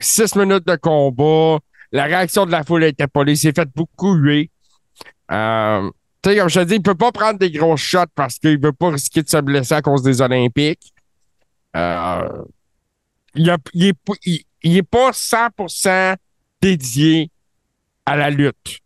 [0.01, 1.59] six minutes de combat.
[1.93, 3.23] La réaction de la foule était pas.
[3.25, 4.49] Il s'est fait beaucoup huer.
[5.31, 5.89] Euh,
[6.21, 8.59] tu sais, comme je te dis, il peut pas prendre des gros shots parce qu'il
[8.61, 10.93] veut pas risquer de se blesser à cause des Olympiques.
[11.77, 12.27] Euh,
[13.35, 16.15] il, a- il est, il- il est pas 100%
[16.61, 17.29] dédié
[18.05, 18.79] à la lutte.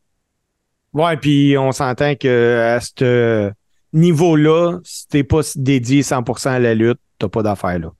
[0.93, 3.51] Ouais, puis on s'entend que à ce
[3.93, 7.91] niveau-là, si t'es pas dédié 100% à la lutte, t'as pas d'affaires, là.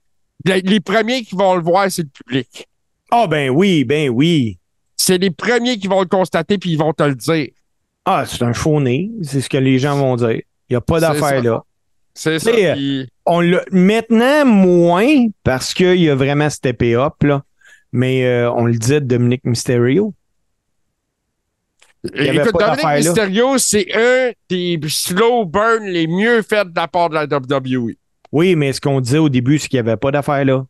[0.45, 2.67] Les, les premiers qui vont le voir, c'est le public.
[3.11, 4.59] Ah, ben oui, ben oui.
[4.95, 7.49] C'est les premiers qui vont le constater puis ils vont te le dire.
[8.05, 9.09] Ah, c'est un faux nez.
[9.23, 10.41] C'est ce que les gens vont dire.
[10.69, 11.63] Il n'y a pas d'affaires là.
[12.13, 12.51] C'est ça.
[12.51, 17.43] Euh, on maintenant moins parce qu'il a vraiment steppé up, là.
[17.91, 20.13] Mais euh, on le dit de Dominique Mysterio.
[22.13, 22.85] Écoute, Dominique.
[22.97, 27.93] Mysterio, c'est un des slow burns les mieux faits de la part de la WWE.
[28.31, 30.65] Oui, mais ce qu'on disait au début, c'est qu'il n'y avait pas d'affaire là.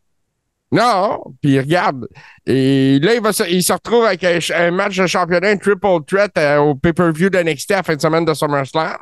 [0.71, 2.07] Non, puis regarde.
[2.45, 6.03] Et là, il, va se, il se retrouve avec un match de championnat, un triple
[6.05, 8.97] threat euh, au pay-per-view de NXT à la fin de semaine de SummerSlam.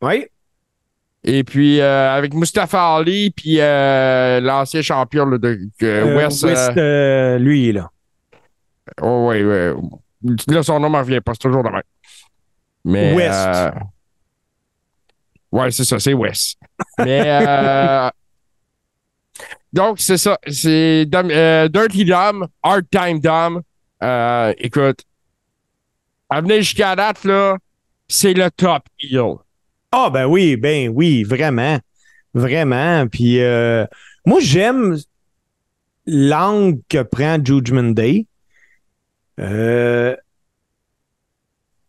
[0.00, 0.26] Oui.
[1.24, 6.44] Et puis euh, avec Mustafa Ali, puis euh, l'ancien champion là, de euh, West.
[6.44, 7.90] euh, lui, là.
[9.02, 9.74] oh, ouais, ouais.
[10.48, 11.82] Là, son nom m'en revient pas, c'est toujours le même.
[12.84, 13.74] Mais, West.
[15.52, 16.58] ouais, c'est ça, c'est West.
[16.98, 17.42] Mais
[19.72, 20.38] donc, c'est ça.
[20.46, 23.62] C'est Dirty Dom, Hard Time Dom.
[24.58, 25.02] Écoute,
[26.30, 27.56] à venir jusqu'à date, là,
[28.06, 29.36] c'est le top heel.
[29.92, 31.78] Ah, ben oui, ben oui, vraiment.
[32.34, 33.06] Vraiment.
[33.08, 33.86] Puis euh,
[34.26, 34.96] moi, j'aime
[36.06, 38.26] l'angle que prend Judgment Day.
[39.40, 40.16] Euh,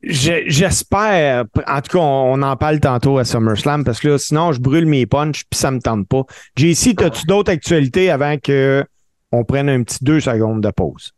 [0.01, 4.61] je- J'espère, en tout cas, on, en parle tantôt à SummerSlam parce que sinon, je
[4.61, 6.23] brûle mes punches puis ça me tente pas.
[6.55, 8.85] JC, as-tu d'autres actualités avant que
[9.31, 11.11] on prenne un petit deux secondes de pause?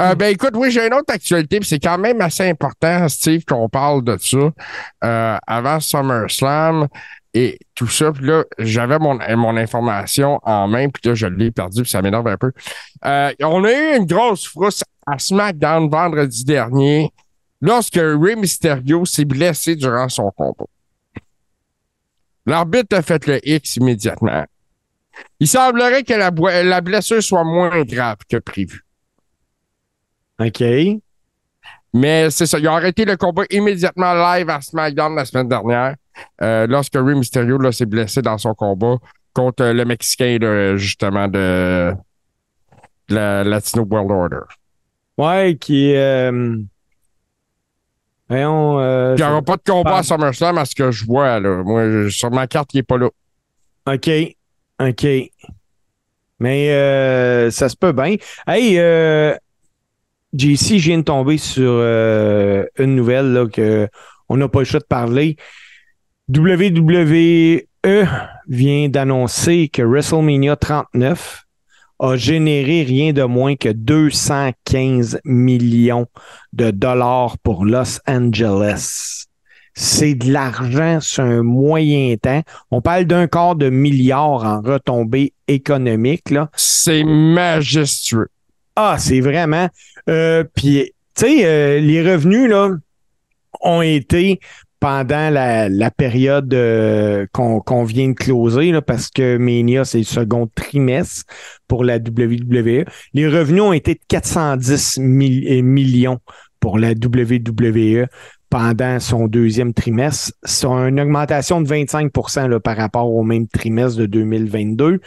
[0.00, 3.44] Euh, ben écoute, oui, j'ai une autre actualité, puis c'est quand même assez important, Steve,
[3.44, 4.50] qu'on parle de ça.
[5.04, 6.88] Euh, avant SummerSlam
[7.34, 11.50] et tout ça, puis là, j'avais mon, mon information en main, puis là, je l'ai
[11.50, 12.50] perdu, puis ça m'énerve un peu.
[13.04, 17.12] Euh, on a eu une grosse frousse à SmackDown vendredi dernier,
[17.60, 20.66] lorsque Rey Mysterio s'est blessé durant son combat.
[22.46, 24.44] L'arbitre a fait le X immédiatement.
[25.38, 26.30] Il semblerait que la,
[26.62, 28.82] la blessure soit moins grave que prévu.
[30.40, 30.62] OK.
[31.92, 35.96] Mais c'est ça, il a arrêté le combat immédiatement live à SmackDown la semaine dernière,
[36.40, 38.96] euh, lorsque Rey Mysterio là, s'est blessé dans son combat
[39.34, 41.92] contre euh, le Mexicain, là, justement, de
[43.08, 44.44] la Latino World Order.
[45.18, 46.56] Ouais, qui euh,
[48.28, 48.78] Voyons.
[48.78, 50.02] euh, Il n'y aura pas de combat à.
[50.04, 51.40] SummerSlam à ce que je vois.
[51.40, 51.62] Là.
[51.64, 53.08] Moi, je- sur ma carte, il n'est pas là.
[53.86, 54.10] OK.
[54.80, 55.06] OK.
[56.38, 58.14] Mais euh, ça se peut bien.
[58.46, 59.34] Hey, euh,
[60.32, 63.88] JC, je viens de tomber sur euh, une nouvelle là, que
[64.28, 65.36] on n'a pas le choix de parler.
[66.28, 67.62] WWE
[68.48, 71.44] vient d'annoncer que WrestleMania 39
[71.98, 76.06] a généré rien de moins que 215 millions
[76.52, 79.26] de dollars pour Los Angeles.
[79.74, 82.42] C'est de l'argent sur un moyen temps.
[82.70, 86.30] On parle d'un quart de milliard en retombées économiques.
[86.30, 86.50] Là.
[86.54, 88.28] C'est majestueux.
[88.76, 89.68] Ah, c'est vraiment.
[90.10, 92.70] Euh, Puis, tu sais, euh, les revenus là,
[93.62, 94.40] ont été
[94.80, 101.24] pendant la, période euh, qu'on vient de closer, parce que Mania, c'est le second trimestre
[101.68, 102.84] pour la WWE.
[103.12, 106.18] Les revenus ont été de 410 mi- euh, millions
[106.60, 108.06] pour la WWE
[108.48, 110.32] pendant son deuxième trimestre.
[110.44, 112.10] C'est une augmentation de 25
[112.48, 115.00] là, par rapport au même trimestre de 2022.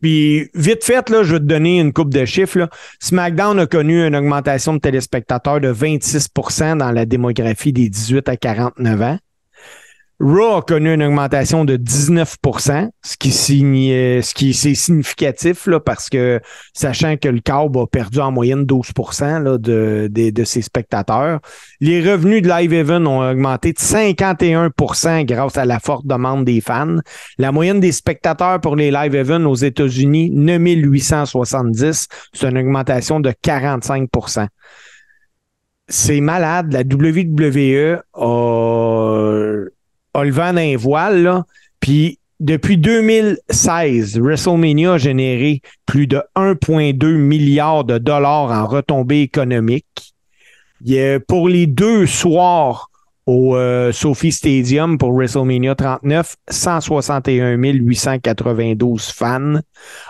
[0.00, 2.58] Puis, vite fait, là, je vais te donner une coupe de chiffres.
[2.58, 2.70] Là.
[3.00, 8.36] SmackDown a connu une augmentation de téléspectateurs de 26% dans la démographie des 18 à
[8.36, 9.18] 49 ans.
[10.20, 15.80] Raw a connu une augmentation de 19% ce qui, signe, ce qui c'est significatif là,
[15.80, 16.40] parce que
[16.74, 21.40] sachant que le câble a perdu en moyenne 12% là, de, de, de ses spectateurs.
[21.80, 26.60] Les revenus de Live Event ont augmenté de 51% grâce à la forte demande des
[26.60, 26.98] fans.
[27.38, 33.30] La moyenne des spectateurs pour les live events aux États-Unis, 9870, c'est une augmentation de
[33.30, 34.48] 45%
[35.88, 36.74] C'est malade.
[36.74, 39.64] La WWE a,
[40.14, 41.44] a le d'un voile, là.
[41.80, 50.14] Puis depuis 2016, WrestleMania a généré plus de 1,2 milliard de dollars en retombées économiques.
[51.28, 52.90] Pour les deux soirs
[53.26, 59.60] au euh, Sophie Stadium pour WrestleMania 39, 161 892 fans.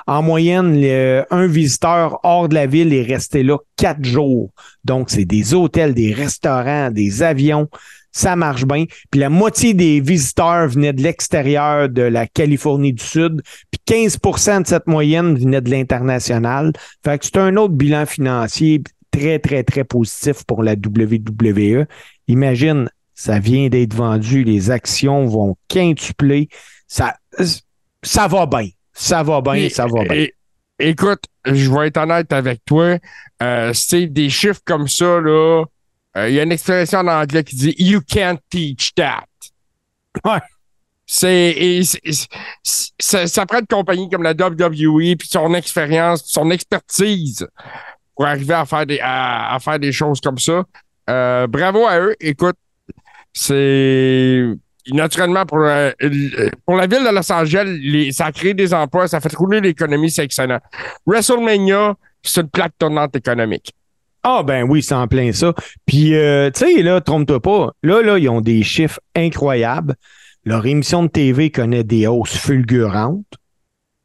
[0.06, 0.82] En moyenne,
[1.30, 4.50] un visiteur hors de la ville est resté là quatre jours.
[4.84, 7.68] Donc, c'est des hôtels, des restaurants, des avions.
[8.12, 8.86] Ça marche bien.
[9.10, 13.42] Puis la moitié des visiteurs venaient de l'extérieur de la Californie du Sud.
[13.70, 16.72] Puis 15% de cette moyenne venait de l'international.
[17.04, 21.86] Fait que c'est un autre bilan financier très, très, très positif pour la WWE.
[22.28, 26.48] Imagine, ça vient d'être vendu, les actions vont quintupler.
[26.86, 27.16] Ça,
[28.02, 28.68] ça va bien.
[28.92, 30.26] Ça va bien, ça va bien.
[30.78, 32.98] écoute, je vais être honnête avec toi.
[33.42, 35.64] Euh, c'est des chiffres comme ça, là.
[36.16, 39.24] Euh, Il y a une expression en anglais qui dit You can't teach that.
[40.24, 40.40] Ouais.
[41.06, 41.80] C'est,
[42.62, 47.46] ça, ça prend une compagnie comme la WWE, puis son expérience, son expertise
[48.14, 50.62] pour arriver à faire des, à, à faire des choses comme ça.
[51.08, 52.14] Euh, bravo à eux.
[52.20, 52.54] Écoute,
[53.32, 54.44] c'est
[54.92, 55.90] naturellement pour, euh,
[56.66, 59.60] pour la ville de Los Angeles, les- ça a créé des emplois, ça fait rouler
[59.60, 60.58] l'économie, c'est excellent.
[61.06, 63.72] WrestleMania, c'est une plaque tournante économique.
[64.22, 65.54] Ah ben oui, c'est en plein ça.
[65.86, 67.72] Puis, euh, tu sais, là, trompe-toi pas.
[67.82, 69.94] Là, là, ils ont des chiffres incroyables.
[70.44, 73.24] Leur émission de TV connaît des hausses fulgurantes.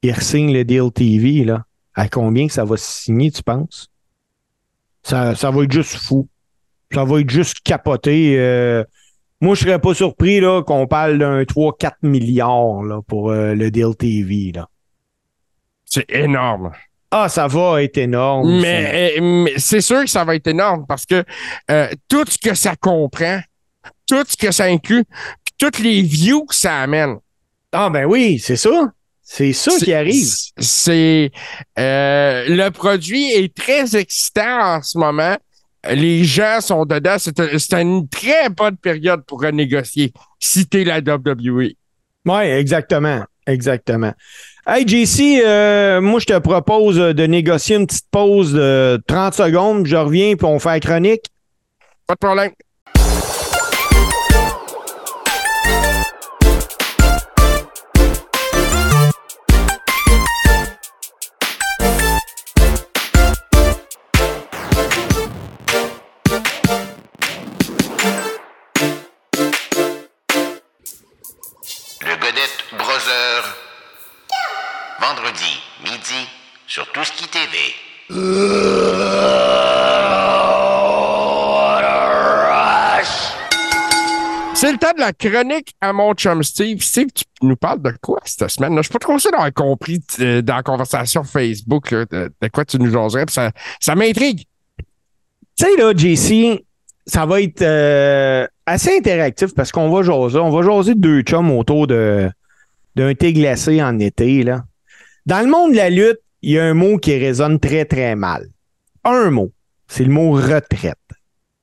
[0.03, 1.65] Ils re-signent le deal TV, là.
[1.95, 3.89] À combien ça va se signer, tu penses?
[5.03, 6.27] Ça, ça va être juste fou.
[6.93, 8.35] Ça va être juste capoté.
[8.37, 8.83] euh.
[9.41, 13.71] moi, je serais pas surpris là, qu'on parle d'un 3-4 milliards là, pour euh, le
[13.71, 14.51] deal TV.
[14.53, 14.67] Là.
[15.85, 16.71] C'est énorme.
[17.17, 18.59] Ah, ça va être énorme.
[18.59, 18.61] ça.
[18.61, 21.23] Mais, mais c'est sûr que ça va être énorme parce que
[21.71, 23.39] euh, tout ce que ça comprend,
[24.05, 25.05] tout ce que ça inclut,
[25.57, 27.15] toutes les views que ça amène.
[27.71, 28.91] Ah ben oui, c'est ça.
[29.23, 30.27] C'est ça qui arrive.
[30.57, 31.31] C'est
[31.79, 35.37] euh, le produit est très excitant en ce moment.
[35.89, 37.15] Les gens sont dedans.
[37.17, 41.75] C'est une très bonne période pour renégocier si t'es la WWE.
[42.25, 43.23] Oui, exactement.
[43.47, 44.11] Exactement.
[44.67, 49.85] Hey, JC, euh, moi, je te propose de négocier une petite pause de 30 secondes.
[49.85, 51.25] Je reviens, puis on fait la chronique.
[52.07, 52.51] Pas de problème.
[76.75, 77.47] Sur Tout ce qui TV.
[84.53, 86.81] C'est le temps de la chronique à mon chum Steve.
[86.81, 88.75] Steve, tu nous parles de quoi cette semaine?
[88.75, 92.47] Je suis pas trop sûr d'avoir compris euh, dans la conversation Facebook là, de, de
[92.49, 93.25] quoi tu nous jaserais.
[93.25, 94.43] puis Ça, ça m'intrigue.
[95.57, 96.61] Tu sais, là, JC,
[97.07, 100.39] ça va être euh, assez interactif parce qu'on va jaser.
[100.39, 102.29] On va jaser de deux chums autour de
[102.97, 104.43] d'un thé glacé en été.
[104.43, 104.65] Là.
[105.25, 108.15] Dans le monde de la lutte, il y a un mot qui résonne très, très
[108.15, 108.45] mal.
[109.03, 109.51] Un mot.
[109.87, 110.99] C'est le mot retraite.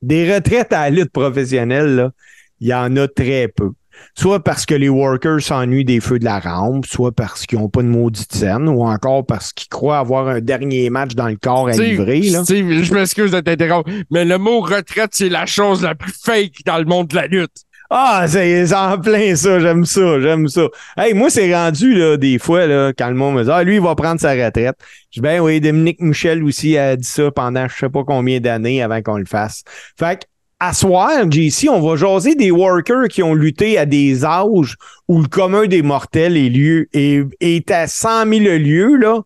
[0.01, 2.11] Des retraites à la lutte professionnelle, là,
[2.59, 3.71] il y en a très peu.
[4.13, 7.69] Soit parce que les workers s'ennuient des feux de la rampe, soit parce qu'ils n'ont
[7.69, 11.37] pas de maudite scène, ou encore parce qu'ils croient avoir un dernier match dans le
[11.37, 12.19] corps à Steve, livrer.
[12.19, 12.43] Là.
[12.43, 16.65] Steve, je m'excuse de t'interrompre, mais le mot retraite, c'est la chose la plus fake
[16.65, 17.63] dans le monde de la lutte.
[17.89, 20.67] Ah, c'est en plein ça, j'aime ça, j'aime ça.
[20.97, 23.75] Hey, moi, c'est rendu, là, des fois, là, quand le monde me dit, ah, lui,
[23.75, 24.75] il va prendre sa retraite.
[25.11, 28.39] Je dis, ben oui, Dominique Michel aussi a dit ça pendant je sais pas combien
[28.39, 29.63] d'années avant qu'on le fasse.
[29.97, 30.25] Fait que,
[30.59, 34.77] à soir, JC, on va jaser des workers qui ont lutté à des âges
[35.09, 39.19] où le commun des mortels est, lieu, est, est à 100 000 lieues, là,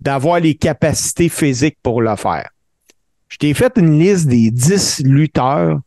[0.00, 2.50] d'avoir les capacités physiques pour le faire.
[3.28, 5.80] Je t'ai fait une liste des 10 lutteurs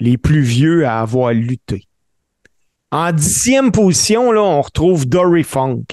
[0.00, 1.84] les plus vieux à avoir lutté.
[2.90, 5.84] En dixième position, là, on retrouve Dory Funk.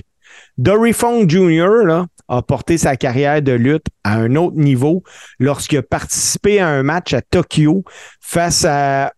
[0.58, 1.86] Dory Funk Jr.
[1.86, 5.04] Là, a porté sa carrière de lutte à un autre niveau
[5.40, 7.84] lorsqu'il a participé à un match à Tokyo
[8.22, 9.14] face à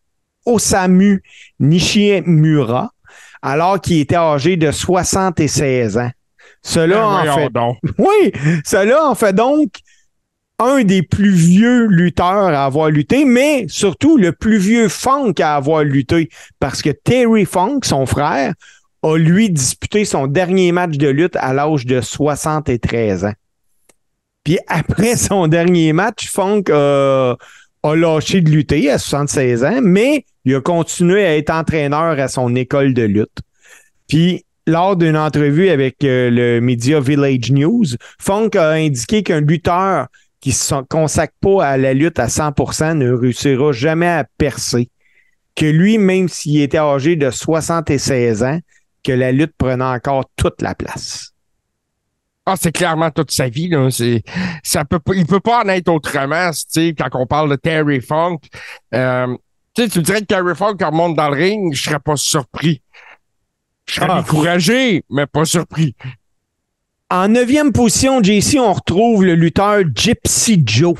[0.45, 1.23] Osamu
[1.59, 2.91] Nishimura,
[3.41, 6.11] alors qu'il était âgé de 76 ans.
[6.61, 7.77] Cela Ben, en fait donc.
[7.99, 8.31] oui,
[8.65, 9.69] cela en fait donc
[10.59, 15.55] un des plus vieux lutteurs à avoir lutté, mais surtout le plus vieux Funk à
[15.55, 18.53] avoir lutté, parce que Terry Funk, son frère,
[19.03, 23.33] a lui disputé son dernier match de lutte à l'âge de 73 ans.
[24.43, 27.35] Puis après son dernier match, Funk a,
[27.83, 32.55] lâché de lutter à 76 ans, mais il a continué à être entraîneur à son
[32.55, 33.39] école de lutte.
[34.07, 37.85] Puis lors d'une entrevue avec euh, le média Village News,
[38.19, 40.07] Funk a indiqué qu'un lutteur
[40.45, 44.91] qui ne se consacre pas à la lutte à 100% ne réussira jamais à percer.
[45.55, 48.59] Que lui, même s'il était âgé de 76 ans,
[49.03, 51.31] que la lutte prenait encore toute la place.
[52.45, 53.69] Ah, c'est clairement toute sa vie.
[53.69, 53.89] Là.
[53.89, 54.21] C'est,
[54.63, 57.55] ça peut, pas- il peut pas en être autrement, tu sais, quand on parle de
[57.55, 58.37] Terry Funk.
[58.93, 59.35] Euh,
[59.75, 62.17] tu sais, tu me dirais que Terry Funk remonte dans le ring, je serais pas
[62.17, 62.83] surpris.
[63.89, 64.21] Je serais Ah.
[64.21, 65.95] découragé, mais pas surpris.
[67.11, 70.95] En neuvième position, JC, on retrouve le lutteur Gypsy Joe.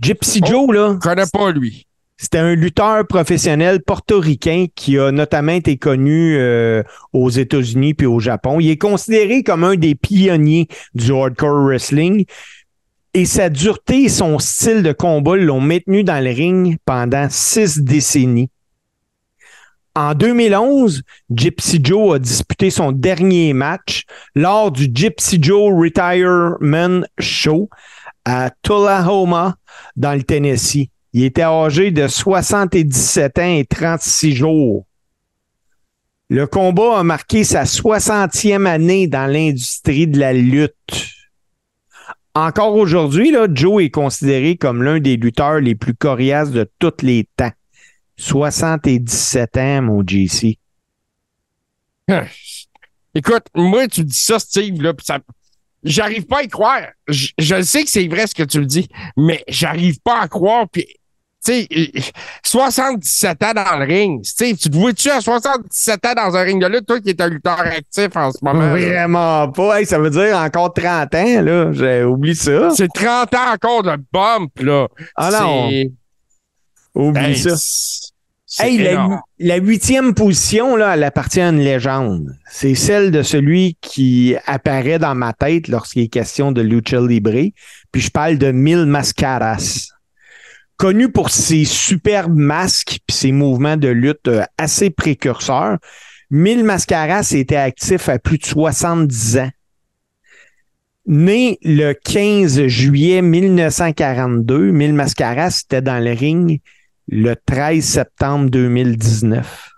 [0.00, 0.46] Gypsy Oh.
[0.46, 1.86] Joe, là, Je connais pas lui.
[2.16, 8.20] C'était un lutteur professionnel portoricain qui a notamment été connu euh, aux États-Unis puis au
[8.20, 8.60] Japon.
[8.60, 12.26] Il est considéré comme un des pionniers du hardcore wrestling.
[13.14, 17.80] Et sa dureté et son style de combat l'ont maintenu dans le ring pendant six
[17.80, 18.50] décennies.
[19.96, 24.04] En 2011, Gypsy Joe a disputé son dernier match
[24.36, 27.68] lors du Gypsy Joe Retirement Show
[28.24, 29.56] à Tullahoma,
[29.96, 30.90] dans le Tennessee.
[31.12, 34.86] Il était âgé de 77 ans et 36 jours.
[36.28, 41.08] Le combat a marqué sa 60e année dans l'industrie de la lutte.
[42.36, 47.26] Encore aujourd'hui, Joe est considéré comme l'un des lutteurs les plus coriaces de tous les
[47.36, 47.50] temps.
[48.20, 50.58] 77 ans, mon JC.
[53.14, 55.18] Écoute, moi, tu dis ça, Steve, là, pis ça.
[55.82, 56.82] J'arrive pas à y croire.
[57.08, 60.28] Je, je sais que c'est vrai ce que tu le dis, mais j'arrive pas à
[60.28, 60.68] croire.
[60.68, 60.84] Puis,
[61.42, 61.66] tu sais,
[62.42, 64.22] 77 ans dans le ring.
[64.22, 67.22] Steve, tu te vois-tu à 77 ans dans un ring de lutte, toi qui es
[67.22, 68.68] un lutteur actif en ce moment?
[68.72, 69.80] Vraiment pas.
[69.80, 71.72] Hey, ça veut dire encore 30 ans, là.
[71.72, 72.70] J'ai oublié ça.
[72.70, 74.88] C'est 30 ans encore de bump, là.
[75.16, 75.70] Ah non.
[76.94, 77.56] Oublie Hey, ça.
[78.58, 78.78] Hey,
[79.38, 82.34] la, huitième position, là, elle appartient à une légende.
[82.50, 87.52] C'est celle de celui qui apparaît dans ma tête lorsqu'il est question de lucha libre.
[87.92, 89.90] Puis je parle de Mil Mascaras.
[90.76, 95.76] Connu pour ses superbes masques puis ses mouvements de lutte euh, assez précurseurs,
[96.30, 99.50] Mil Mascaras était actif à plus de 70 ans.
[101.06, 106.60] Né le 15 juillet 1942, Mil Mascaras était dans le ring
[107.12, 109.68] le 13 septembre 2019.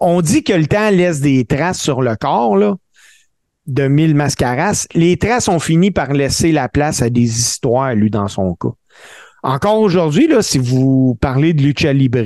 [0.00, 2.78] On dit que le temps laisse des traces sur le corps
[3.66, 4.86] de Mille Mascaras.
[4.94, 8.70] Les traces ont fini par laisser la place à des histoires, lui, dans son cas.
[9.42, 12.22] Encore aujourd'hui, si vous parlez de lucha libre,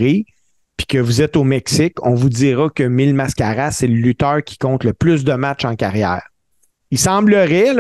[0.76, 4.44] puis que vous êtes au Mexique, on vous dira que Mille Mascaras, c'est le lutteur
[4.44, 6.22] qui compte le plus de matchs en carrière.
[6.92, 7.74] Il semblerait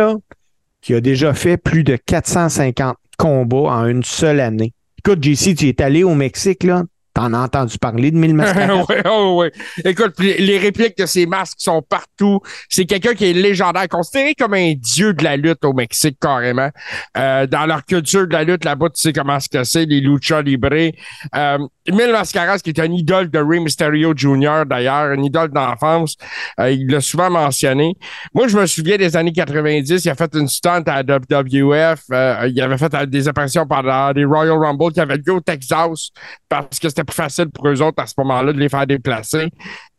[0.80, 4.74] qu'il a déjà fait plus de 450 combats en une seule année.
[5.06, 6.84] Écoute, JC, tu es allé au Mexique, là.
[7.14, 8.84] T'en as entendu parler de Mille Mascaras?
[8.88, 9.52] ouais, oh, ouais.
[9.84, 12.40] Écoute, les répliques de ces masques sont partout.
[12.68, 16.70] C'est quelqu'un qui est légendaire, considéré comme un dieu de la lutte au Mexique, carrément.
[17.16, 20.00] Euh, dans leur culture de la lutte, là-bas, tu sais comment ce que c'est, les
[20.00, 20.70] lucha libre.
[21.36, 21.58] Euh,
[21.92, 26.16] Mil Mascaras, qui est un idole de Rey Mysterio Jr., d'ailleurs, une idole d'enfance,
[26.58, 27.94] euh, il l'a souvent mentionné.
[28.32, 32.00] Moi, je me souviens des années 90, il a fait une stunt à la WWF,
[32.10, 36.10] euh, il avait fait des apparitions pendant des Royal Rumble qui avaient lieu au Texas
[36.48, 39.48] parce que c'était plus facile pour eux autres à ce moment-là de les faire déplacer.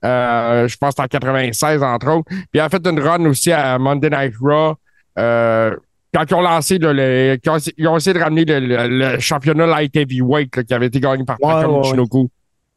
[0.03, 2.25] Euh, je pense que c'était en 96, entre autres.
[2.29, 4.75] Puis il a fait une run aussi à Monday Night Raw.
[5.17, 5.75] Euh,
[6.13, 9.19] quand ils ont lancé, là, le- quand ils ont essayé de ramener le, le- le
[9.19, 11.81] championnat light heavyweight là, qui avait été gagné par Ouais, Takam ouais, ouais.
[11.81, 12.29] Michinoku.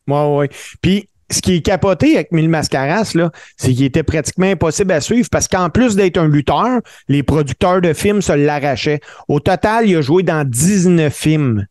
[0.09, 0.49] Ouais, ouais.
[0.83, 5.01] Puis, ce qui est capoté avec Mille Mascaras, là, c'est qu'il était pratiquement impossible à
[5.03, 9.01] suivre parce qu'en plus d'être un lutteur, les producteurs de films se l'arrachaient.
[9.29, 11.67] Au total, il a joué dans 19 films.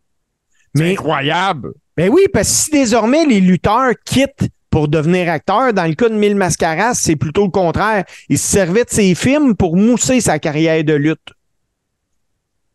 [0.75, 1.71] C'est Mais, incroyable.
[1.97, 6.09] Ben oui, parce que si désormais les lutteurs quittent pour devenir acteurs, dans le cas
[6.09, 8.05] de Mille Mascaras, c'est plutôt le contraire.
[8.29, 11.33] Il se servait de ses films pour mousser sa carrière de lutte.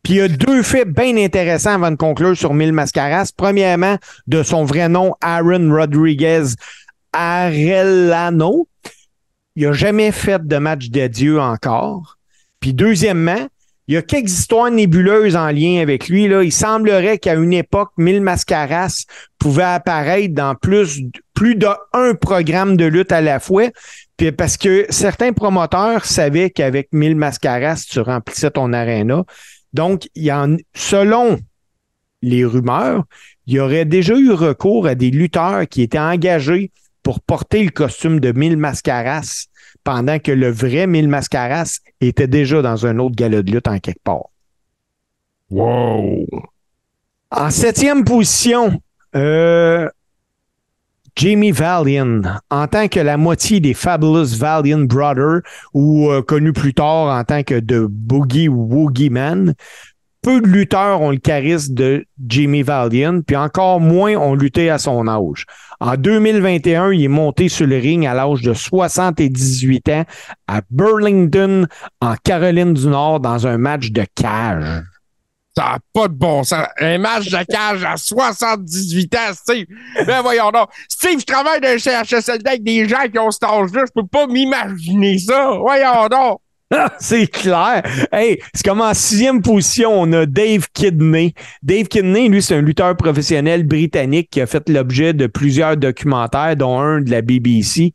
[0.03, 3.31] Puis il y a deux faits bien intéressants avant de conclure sur Mille Mascaras.
[3.35, 3.97] Premièrement,
[4.27, 6.43] de son vrai nom, Aaron Rodriguez
[7.13, 8.67] Arellano.
[9.55, 12.17] Il n'a jamais fait de match d'adieu encore.
[12.59, 13.47] Puis deuxièmement,
[13.87, 16.27] il y a quelques histoires nébuleuses en lien avec lui.
[16.27, 16.43] Là.
[16.43, 19.05] Il semblerait qu'à une époque, Mille Mascaras
[19.39, 21.01] pouvait apparaître dans plus,
[21.33, 21.75] plus d'un
[22.19, 23.69] programme de lutte à la fois.
[24.15, 29.23] Puis parce que certains promoteurs savaient qu'avec Mille Mascaras, tu remplissais ton aréna.
[29.73, 30.31] Donc, il y
[30.75, 31.39] selon
[32.21, 33.03] les rumeurs,
[33.47, 36.71] il y aurait déjà eu recours à des lutteurs qui étaient engagés
[37.01, 39.47] pour porter le costume de Mille Mascaras
[39.83, 43.79] pendant que le vrai Mille Mascaras était déjà dans un autre galop de lutte en
[43.79, 44.29] quelque part.
[45.49, 46.25] Wow.
[47.31, 48.81] En septième position,
[49.15, 49.89] euh,
[51.15, 55.41] Jamie Valiant, en tant que la moitié des Fabulous Valiant Brothers,
[55.73, 59.53] ou euh, connu plus tard en tant que The Boogie Woogie Man,
[60.23, 64.77] peu de lutteurs ont le charisme de Jamie Valiant, puis encore moins ont lutté à
[64.77, 65.45] son âge.
[65.81, 70.05] En 2021, il est monté sur le ring à l'âge de 78 ans
[70.47, 71.67] à Burlington,
[71.99, 74.83] en Caroline du Nord, dans un match de cage.
[75.55, 76.65] Ça n'a pas de bon sens.
[76.79, 79.67] Un match de cage à 78 ans, Steve.
[80.07, 80.69] Ben voyons donc.
[80.89, 83.83] Steve, je travaille dans un CHSLD avec des gens qui ont cet âge-là.
[83.85, 85.57] Je peux pas m'imaginer ça.
[85.59, 86.39] Voyons donc.
[86.99, 87.83] C'est clair.
[88.11, 91.33] Hey, c'est comme en sixième position, on a Dave Kidney.
[91.61, 96.55] Dave Kidney, lui, c'est un lutteur professionnel britannique qui a fait l'objet de plusieurs documentaires,
[96.55, 97.93] dont un de la BBC,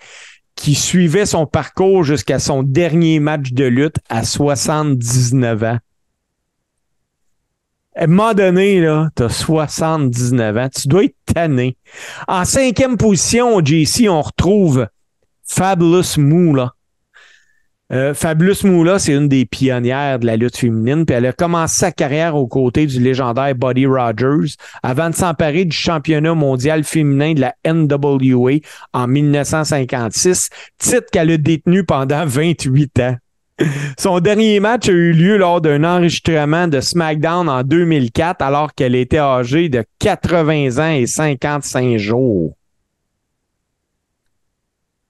[0.55, 5.79] qui suivait son parcours jusqu'à son dernier match de lutte à 79 ans.
[7.97, 10.69] À un moment donné, là, t'as 79 ans.
[10.69, 11.77] Tu dois être tanné.
[12.29, 14.87] En cinquième position, JC, on retrouve
[15.45, 16.75] Fabulous Moolah.
[17.91, 21.79] Euh, Fabulous Moolah, c'est une des pionnières de la lutte féminine, puis elle a commencé
[21.79, 27.33] sa carrière aux côtés du légendaire Buddy Rogers avant de s'emparer du championnat mondial féminin
[27.33, 28.59] de la NWA
[28.93, 33.17] en 1956, titre qu'elle a détenu pendant 28 ans.
[33.99, 38.95] Son dernier match a eu lieu lors d'un enregistrement de SmackDown en 2004 alors qu'elle
[38.95, 42.58] était âgée de 80 ans et 55 jours.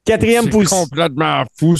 [0.09, 1.77] Quatrième C'est complètement fou.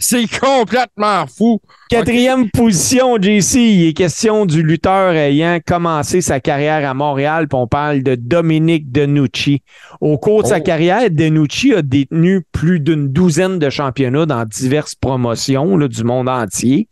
[0.00, 1.60] C'est complètement fou.
[1.88, 3.54] Quatrième position, JC.
[3.56, 8.16] Il est question du lutteur ayant commencé sa carrière à Montréal, puis on parle de
[8.16, 9.62] Dominique Denucci.
[10.00, 10.62] Au cours de sa Oh.
[10.62, 16.28] carrière, Denucci a détenu plus d'une douzaine de championnats dans diverses promotions là, du monde
[16.28, 16.88] entier.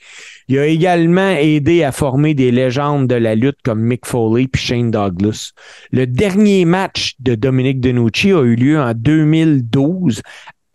[0.49, 4.63] Il a également aidé à former des légendes de la lutte comme Mick Foley puis
[4.63, 5.51] Shane Douglas.
[5.91, 10.23] Le dernier match de Dominique Denucci a eu lieu en 2012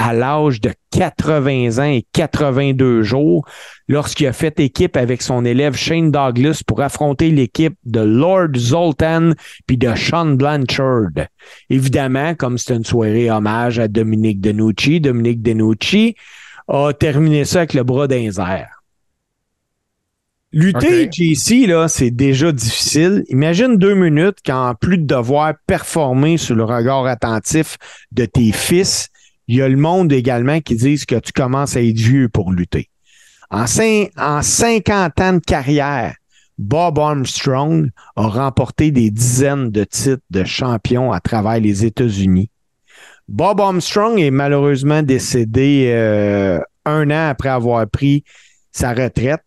[0.01, 3.45] à l'âge de 80 ans et 82 jours
[3.87, 9.33] lorsqu'il a fait équipe avec son élève Shane Douglas pour affronter l'équipe de Lord Zoltan
[9.67, 11.27] puis de Sean Blanchard.
[11.69, 16.15] Évidemment, comme c'est une soirée hommage à Dominique Denucci, Dominique Denucci
[16.67, 18.31] a terminé ça avec le bras d'un.
[20.53, 21.13] Lutter, Ok.
[21.13, 23.23] JC, là, c'est déjà difficile.
[23.29, 27.77] Imagine deux minutes qu'en plus de devoir performer sur le regard attentif
[28.11, 29.07] de tes fils,
[29.47, 32.51] il y a le monde également qui disent que tu commences à être vieux pour
[32.51, 32.89] lutter.
[33.49, 36.15] En, cin- en 50 ans de carrière,
[36.57, 42.49] Bob Armstrong a remporté des dizaines de titres de champion à travers les États-Unis.
[43.27, 48.23] Bob Armstrong est malheureusement décédé euh, un an après avoir pris
[48.71, 49.43] sa retraite,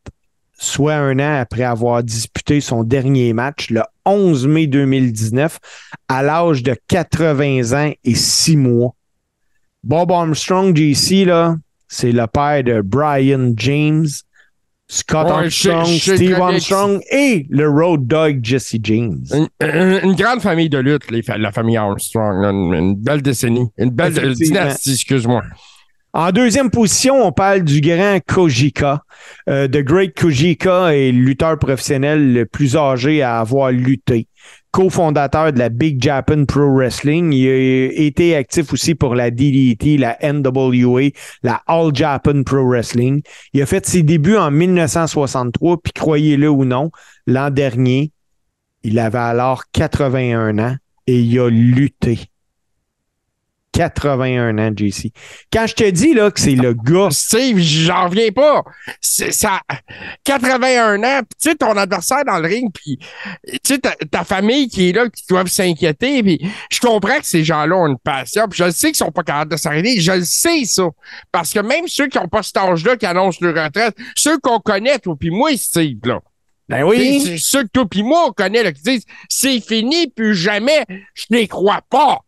[0.59, 5.59] soit un an après avoir disputé son dernier match le 11 mai 2019
[6.09, 8.95] à l'âge de 80 ans et 6 mois.
[9.85, 11.57] Bob Armstrong, JC, là,
[11.89, 14.07] c'est le père de Brian James,
[14.89, 19.18] Scott Ouais, Armstrong, je Steve Armstrong et le Road Dog Jesse James.
[19.32, 22.43] Une, une- une grande famille de lutte, les la famille Armstrong.
[22.43, 23.66] là, Une, une belle décennie.
[23.78, 25.43] Une belle euh, dynastie, excuse-moi.
[26.12, 29.03] En deuxième position, on parle du grand Kojika.
[29.49, 34.28] Euh, The Great Kojika est le lutteur professionnel le plus âgé à avoir lutté.
[34.75, 37.33] Co-fondateur de la Big Japan Pro Wrestling.
[37.33, 41.11] Il a été actif aussi pour la DDT, la NWA,
[41.45, 43.22] la All Japan Pro Wrestling.
[43.53, 46.91] Il a fait ses débuts en 1963, puis croyez-le ou non,
[47.29, 48.11] l'an dernier,
[48.83, 50.75] il avait alors 81 ans
[51.07, 52.18] et il a lutté.
[53.75, 55.11] 81 ans, JC.
[55.53, 58.62] Quand je te dis là que c'est le gars Steve, j'en reviens pas.
[59.01, 59.61] C'est ça.
[60.22, 62.99] 81 ans, pis tu sais, ton adversaire dans le ring, puis
[63.45, 67.27] tu sais, ta, ta famille qui est là, qui doivent s'inquiéter, puis je comprends que
[67.27, 70.01] ces gens-là ont une passion, puis je le sais qu'ils sont pas capables de s'arrêter,
[70.01, 70.85] je le sais ça.
[71.33, 74.61] Parce que même ceux qui ont pas cet âge-là, qui annoncent leur retraite, ceux qu'on
[74.61, 76.20] connaît, toi puis moi, Steve, là.
[76.68, 76.83] Ben
[77.22, 80.85] c'est Ceux que toi puis moi, on connaît, là, qui disent, c'est fini, plus jamais,
[81.14, 82.20] je les crois pas.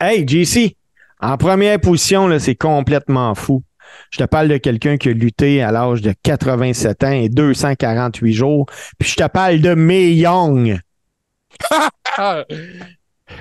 [0.00, 0.76] Hey, JC,
[1.20, 3.62] en première position, c'est complètement fou.
[4.10, 8.32] Je te parle de quelqu'un qui a lutté à l'âge de 87 ans et 248
[8.32, 8.66] jours.
[8.98, 10.78] Puis je te parle de Mae Young.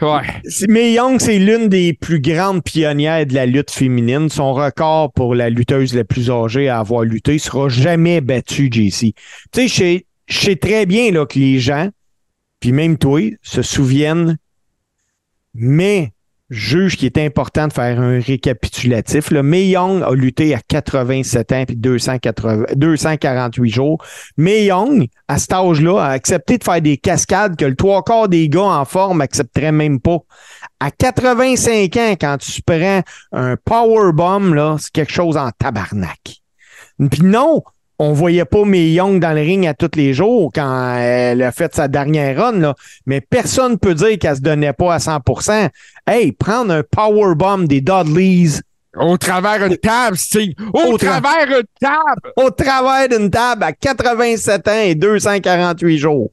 [0.01, 0.21] Ouais.
[0.69, 4.29] Mae Young, c'est l'une des plus grandes pionnières de la lutte féminine.
[4.29, 9.13] Son record pour la lutteuse la plus âgée à avoir lutté sera jamais battu, JC.
[9.13, 9.13] Tu
[9.53, 11.89] sais, je sais- je sais très bien là, que les gens,
[12.61, 14.37] puis même toi, se souviennent,
[15.53, 16.12] mais
[16.53, 19.31] juge qu'il est important de faire un récapitulatif.
[19.31, 24.03] Le Mae Young a lutté à 87 ans puis 280 248 jours.
[24.37, 28.29] Mae Young, à cet âge-là, a accepté de faire des cascades que le trois quarts
[28.29, 30.19] des gars en forme accepteraient même pas.
[30.79, 33.01] À 85 ans, quand tu prends
[33.31, 36.41] un powerbomb, là, c'est quelque chose en tabarnak.
[37.09, 37.63] Puis non,
[37.99, 41.51] on voyait pas Mae Young dans le ring à tous les jours quand elle a
[41.51, 42.75] fait sa dernière run, là.
[43.05, 45.69] mais personne peut dire qu'elle se donnait pas à 100%.
[46.07, 48.59] Hey, prendre un powerbomb des Dudleys
[48.95, 50.53] Au travers une table, Steve.
[50.73, 52.33] Au, Au tra- travers une table.
[52.35, 56.31] au travers d'une table à 87 ans et 248 jours.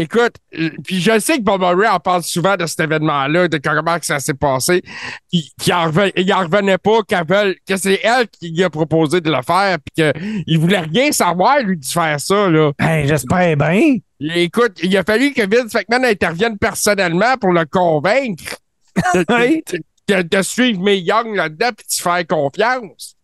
[0.00, 3.58] Écoute, euh, puis je sais que Bob Murray en parle souvent de cet événement-là, de
[3.58, 4.80] comment ça s'est passé,
[5.28, 8.62] qu'il qu'il en, reven- il en revenait pas, qu'elle veut- que c'est elle qui lui
[8.62, 10.12] a proposé de le faire, puis
[10.46, 12.70] qu'il voulait rien savoir, lui, de faire ça, là.
[12.78, 13.96] Ben, j'espère bien.
[14.20, 18.56] Et écoute, il a fallu que Vince McMahon intervienne personnellement pour le convaincre
[19.14, 19.64] de, Oui.
[19.72, 23.16] de- de- de suivre May Young là-dedans, puis de se faire confiance.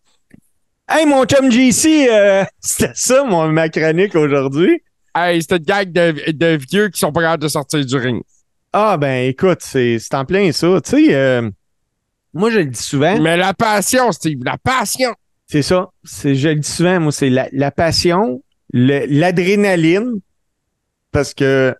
[0.89, 4.81] Hey, mon chum JC, euh, c'était ça, mon, ma chronique aujourd'hui.
[5.15, 8.21] Hey, c'est une gang de, de vieux qui sont pas capables de sortir du ring.
[8.73, 10.81] Ah, ben écoute, c'est en plein ça.
[10.83, 11.49] Tu sais, euh,
[12.33, 13.17] moi, je le dis souvent.
[13.21, 15.13] Mais la passion, Steve, la passion.
[15.47, 15.87] C'est ça.
[16.03, 18.43] Je le dis souvent, moi, c'est la, la passion,
[18.73, 20.19] l'adrénaline.
[21.13, 21.73] Parce que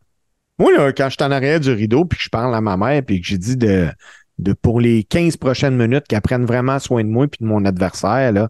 [0.57, 2.77] moi, là, quand je suis en arrière du rideau, puis que je parle à ma
[2.77, 3.89] mère, puis que j'ai dit de,
[4.37, 7.65] de pour les 15 prochaines minutes qu'elle prenne vraiment soin de moi puis de mon
[7.65, 8.47] adversaire, là,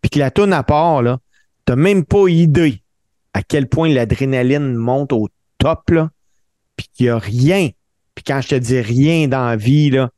[0.00, 1.18] puis que la tourne à part, là,
[1.66, 2.81] t'as même pas idée
[3.34, 5.28] à quel point l'adrénaline monte au
[5.58, 6.10] top, là,
[6.76, 7.70] puis qu'il y a rien.
[8.14, 10.10] Puis quand je te dis rien dans la vie, là,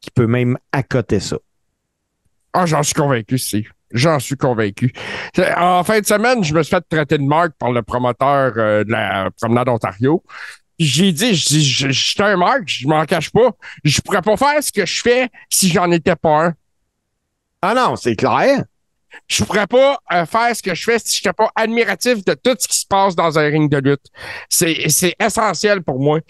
[0.00, 1.38] qui peut même accoter ça.
[2.52, 3.70] Ah, j'en suis convaincu, Steve.
[3.90, 4.92] J'en suis convaincu.
[5.56, 8.84] En fin de semaine, je me suis fait traiter de marque par le promoteur euh,
[8.84, 10.22] de la promenade Ontario.
[10.78, 13.50] J'ai dit, je dis, je je suis un marque, je m'en cache pas.
[13.84, 16.54] Je pourrais pas faire ce que je fais si j'en étais pas un.
[17.62, 18.64] Ah non, c'est clair.
[19.26, 22.34] Je pourrais pas euh, faire ce que je fais si je n'étais pas admiratif de
[22.34, 24.06] tout ce qui se passe dans un ring de lutte.
[24.48, 26.20] C'est, essentiel pour moi.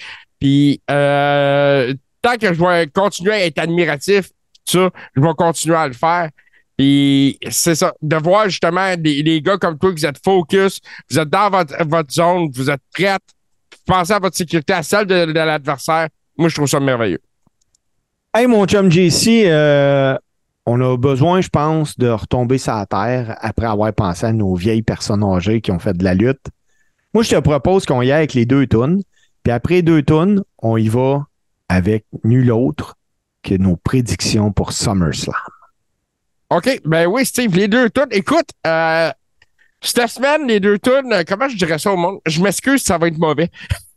[0.41, 4.31] Puis euh, tant que je vais continuer à être admiratif,
[4.65, 6.31] ça, je vais continuer à le faire.
[6.77, 11.29] Puis c'est ça, de voir justement les, gars comme toi, vous êtes focus, vous êtes
[11.29, 13.17] dans votre, zone, vous êtes prêts,
[13.73, 16.09] vous pensez à votre sécurité, à celle de, de l'adversaire.
[16.37, 17.21] Moi, je trouve ça merveilleux.
[18.33, 20.17] Hey, mon chum JC, euh,
[20.71, 24.55] on a besoin, je pense, de retomber sur la terre après avoir pensé à nos
[24.55, 26.45] vieilles personnes âgées qui ont fait de la lutte.
[27.15, 29.03] Moi, je te propose qu'on y aille avec les deux tunes.
[29.43, 31.27] Puis après deux tunes, on y va
[31.71, 32.97] avec nul autre
[33.43, 35.35] que nos prédictions pour SummerSlam.
[36.51, 38.09] OK, ben oui, Steve, les deux tunes.
[38.11, 39.11] Écoute, euh,
[39.81, 42.19] cette semaine, les deux tunes, euh, comment je dirais ça au monde?
[42.27, 43.51] Je m'excuse, ça va être mauvais.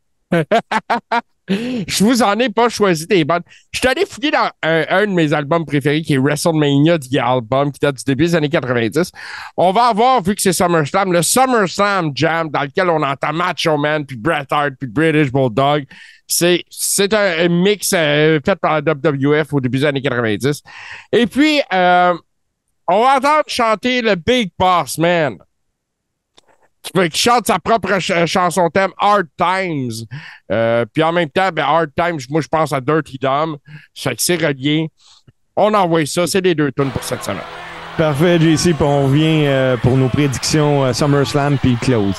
[1.87, 3.41] je vous en ai pas choisi des bonnes.
[3.71, 7.71] Je suis allé fouiller dans un, de mes albums préférés qui est WrestleMania The Album,
[7.71, 9.11] qui date du début des années 90.
[9.57, 13.77] On va avoir, vu que c'est SummerSlam, le SummerSlam Jam dans lequel on entend Macho
[13.77, 15.85] Man, puis Bret Hart, puis British Bulldog.
[16.27, 20.61] C'est, c'est un, un mix euh, fait par la WWF au début des années 90.
[21.11, 22.13] Et puis, euh,
[22.87, 25.37] on va entendre chanter le Big Boss Man.
[26.83, 29.91] Qui, qui chante sa propre ch- chanson thème Hard Times.
[30.51, 33.57] Euh, puis en même temps, ben, Hard Times, moi je pense à Dirty Dom.
[33.93, 34.89] Ça c'est relié.
[35.55, 37.41] On envoie ça, c'est les deux tunes pour cette semaine.
[37.97, 42.15] Parfait, JC, puis on revient euh, pour nos prédictions euh, SummerSlam puis close.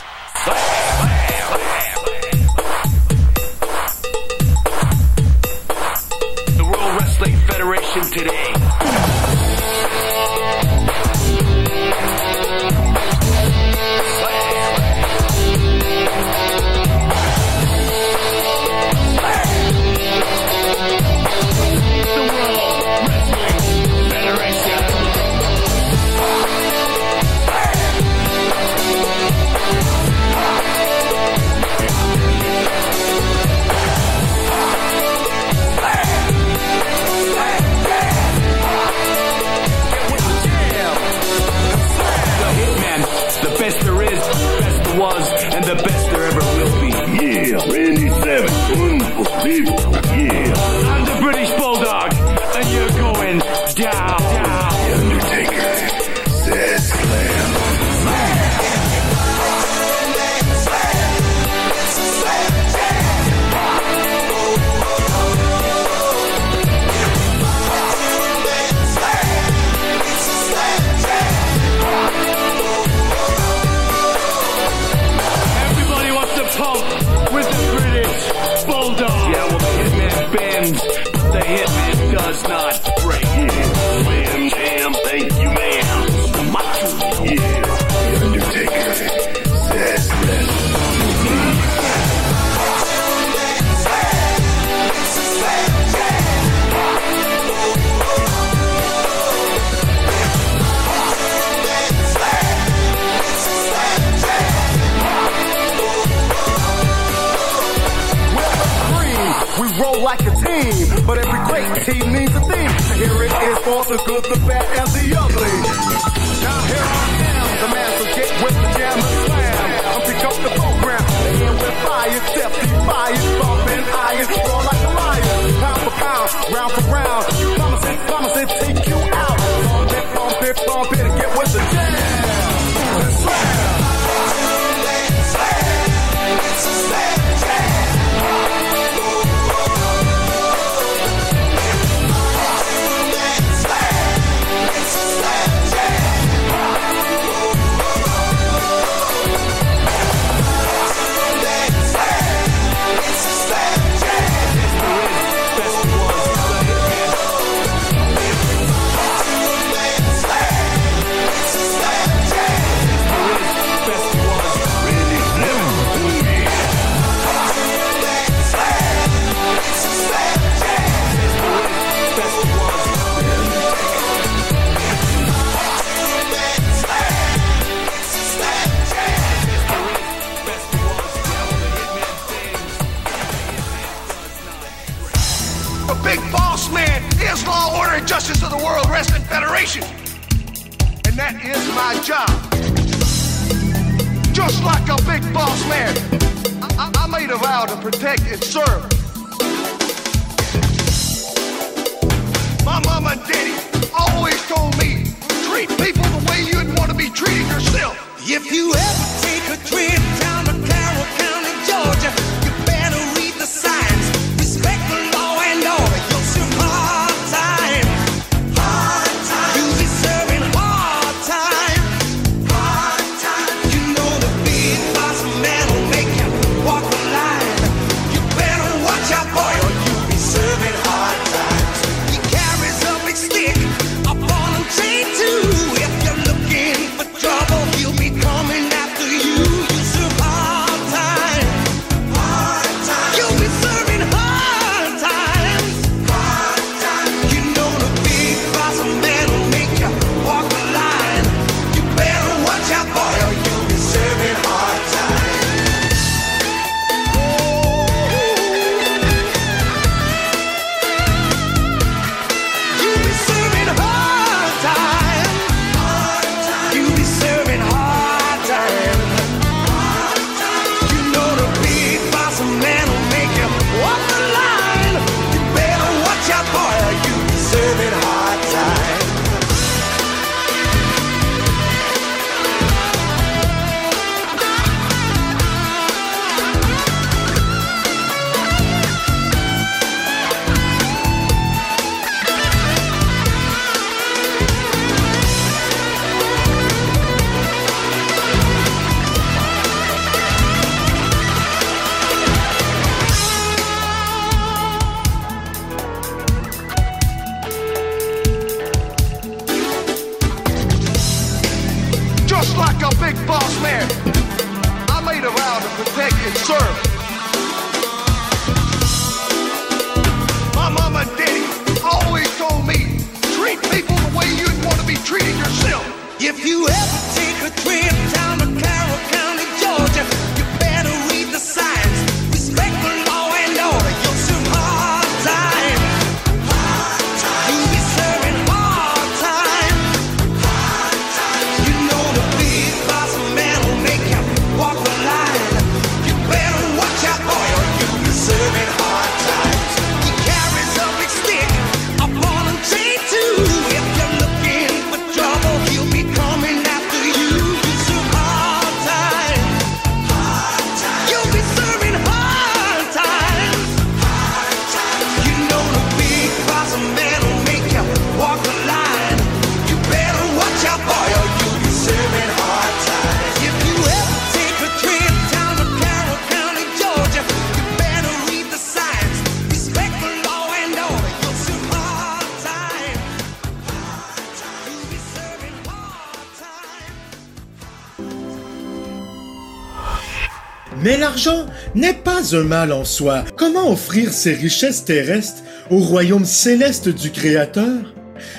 [392.37, 393.25] mal en soi.
[393.37, 397.95] Comment offrir ces richesses terrestres au royaume céleste du Créateur?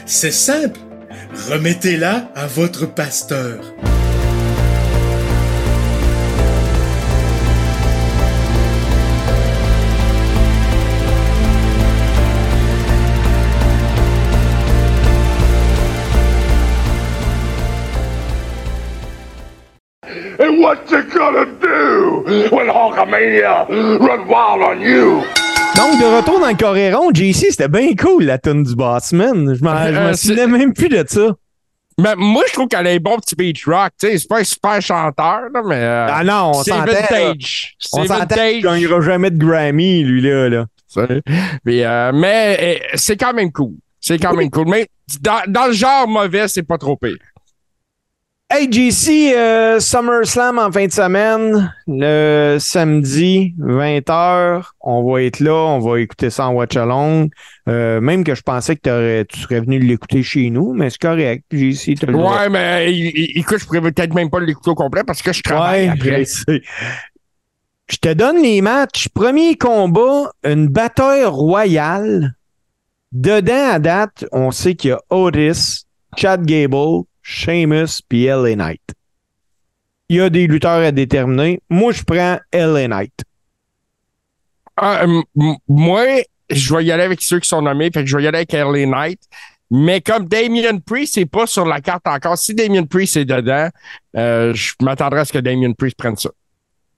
[0.06, 0.80] C'est simple.
[1.50, 3.60] Remettez-la à votre pasteur.
[22.26, 25.24] When Hulkamania run wild on you!
[25.76, 29.54] Donc, de retour dans le Coréron, JC, c'était bien cool, la tune du Bossman.
[29.54, 31.36] Je m'en euh, souvenais même plus de ça.
[32.00, 33.92] Mais moi, je trouve qu'elle est bon petit beach rock.
[34.00, 35.76] Tu sais, c'est pas un super chanteur, là, mais.
[35.76, 36.86] Euh, ah non, on s'entend.
[36.86, 37.76] vintage.
[37.94, 40.50] On s'entend qu'il gagnera jamais de Grammy, lui-là.
[40.50, 40.66] Là.
[41.66, 43.74] mais, euh, euh, c'est quand même cool.
[44.00, 44.68] C'est quand même cool.
[44.68, 44.88] Mais
[45.22, 47.18] dans, dans le genre mauvais, c'est pas trop pire.
[48.56, 55.56] Hey JC, euh, SummerSlam en fin de semaine, le samedi 20h, on va être là,
[55.56, 57.30] on va écouter ça en watch along.
[57.68, 61.46] Euh, même que je pensais que tu serais venu l'écouter chez nous, mais c'est correct.
[61.52, 65.34] JC, Ouais, mais euh, écoute, je pourrais peut-être même pas l'écouter au complet parce que
[65.34, 66.26] je travaille ouais, après.
[67.88, 69.10] Je te donne les matchs.
[69.10, 72.36] Premier combat, une bataille royale.
[73.12, 78.82] Dedans à date, on sait qu'il y a Otis, Chad Gable, Sheamus puis LA Knight.
[80.10, 81.62] Il y a des lutteurs à déterminer.
[81.70, 83.24] Moi, je prends LA Knight.
[84.76, 85.22] Ah, euh,
[85.68, 86.04] moi,
[86.50, 88.40] je vais y aller avec ceux qui sont nommés, fait que je vais y aller
[88.40, 89.20] avec LA Knight.
[89.72, 93.70] Mais comme Damien Priest c'est pas sur la carte encore, si Damien Priest est dedans,
[94.16, 96.30] euh, je m'attendrai à ce que Damien Priest prenne ça.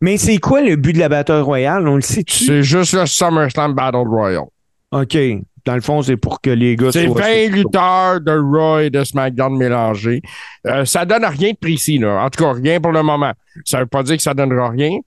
[0.01, 1.87] Mais c'est quoi le but de la Battle Royale?
[1.87, 2.25] On le sait.
[2.27, 4.47] C'est juste le SummerSlam Battle Royale.
[4.91, 5.17] OK.
[5.65, 7.21] Dans le fond, c'est pour que les gars C'est soient...
[7.21, 10.21] 20 lutteurs de Raw et de SmackDown mélangés.
[10.67, 12.23] Euh, ça donne rien de précis, là.
[12.23, 13.33] En tout cas, rien pour le moment.
[13.65, 14.99] Ça veut pas dire que ça donnera rien,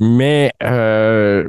[0.00, 1.48] mais euh,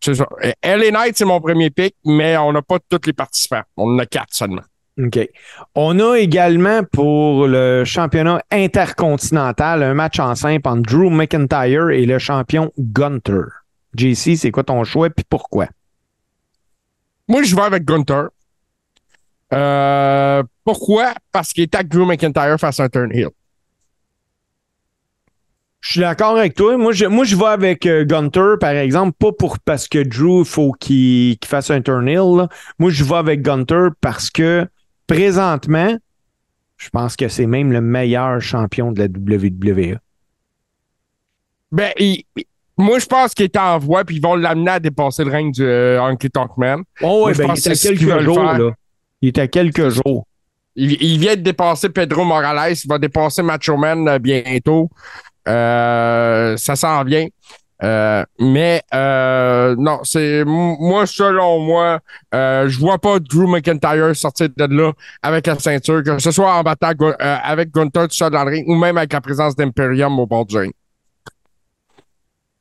[0.00, 0.26] c'est ça.
[0.64, 3.62] LA Knight, c'est mon premier pick, mais on n'a pas tous les participants.
[3.76, 4.62] On en a quatre seulement.
[5.00, 5.28] OK.
[5.76, 12.04] On a également pour le championnat intercontinental un match en simple entre Drew McIntyre et
[12.04, 13.44] le champion Gunter.
[13.96, 15.68] JC, c'est quoi ton choix puis pourquoi?
[17.28, 18.28] Moi, je vais avec Gunther.
[19.52, 21.14] Euh, pourquoi?
[21.32, 23.28] Parce qu'il avec Drew McIntyre face à un turn heel.
[25.80, 26.76] Je suis d'accord avec toi.
[26.76, 30.40] Moi, je, moi, je vais avec euh, Gunter, par exemple, pas pour parce que Drew,
[30.40, 32.36] il faut qu'il fasse un turn heel.
[32.36, 32.48] là.
[32.78, 34.66] Moi, je vais avec Gunter parce que
[35.06, 35.96] présentement,
[36.76, 39.98] je pense que c'est même le meilleur champion de la WWE.
[41.70, 42.24] Ben, il-
[42.78, 45.50] moi, je pense qu'il est en voie, puis ils vont l'amener à dépasser le règne
[45.50, 46.82] du euh, Honky Tonk Man.
[47.02, 48.70] Oh, Moi, ouais, je ben, pense il est à quelques jours, là.
[49.20, 50.26] Il est à quelques jours.
[50.76, 52.74] Il, il vient de dépasser Pedro Morales.
[52.84, 54.88] Il va dépasser Macho Man euh, bientôt.
[55.48, 57.26] Euh, ça s'en vient.
[57.82, 62.00] Euh, mais euh, non, c'est moi selon moi,
[62.34, 66.52] euh, je vois pas Drew McIntyre sortir de là avec la ceinture, que ce soit
[66.52, 70.44] en battant euh, avec Gunther le ring ou même avec la présence d'Imperium au bord
[70.44, 70.72] du ring.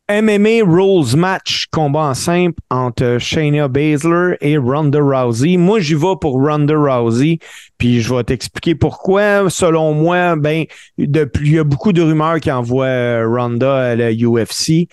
[0.09, 5.57] MMA Rules Match, combat en simple entre Shayna Baszler et Ronda Rousey.
[5.57, 7.39] Moi, j'y vais pour Ronda Rousey,
[7.77, 9.49] puis je vais t'expliquer pourquoi.
[9.49, 10.63] Selon moi, ben,
[10.97, 14.87] depuis, il y a beaucoup de rumeurs qui envoient euh, Ronda à la UFC.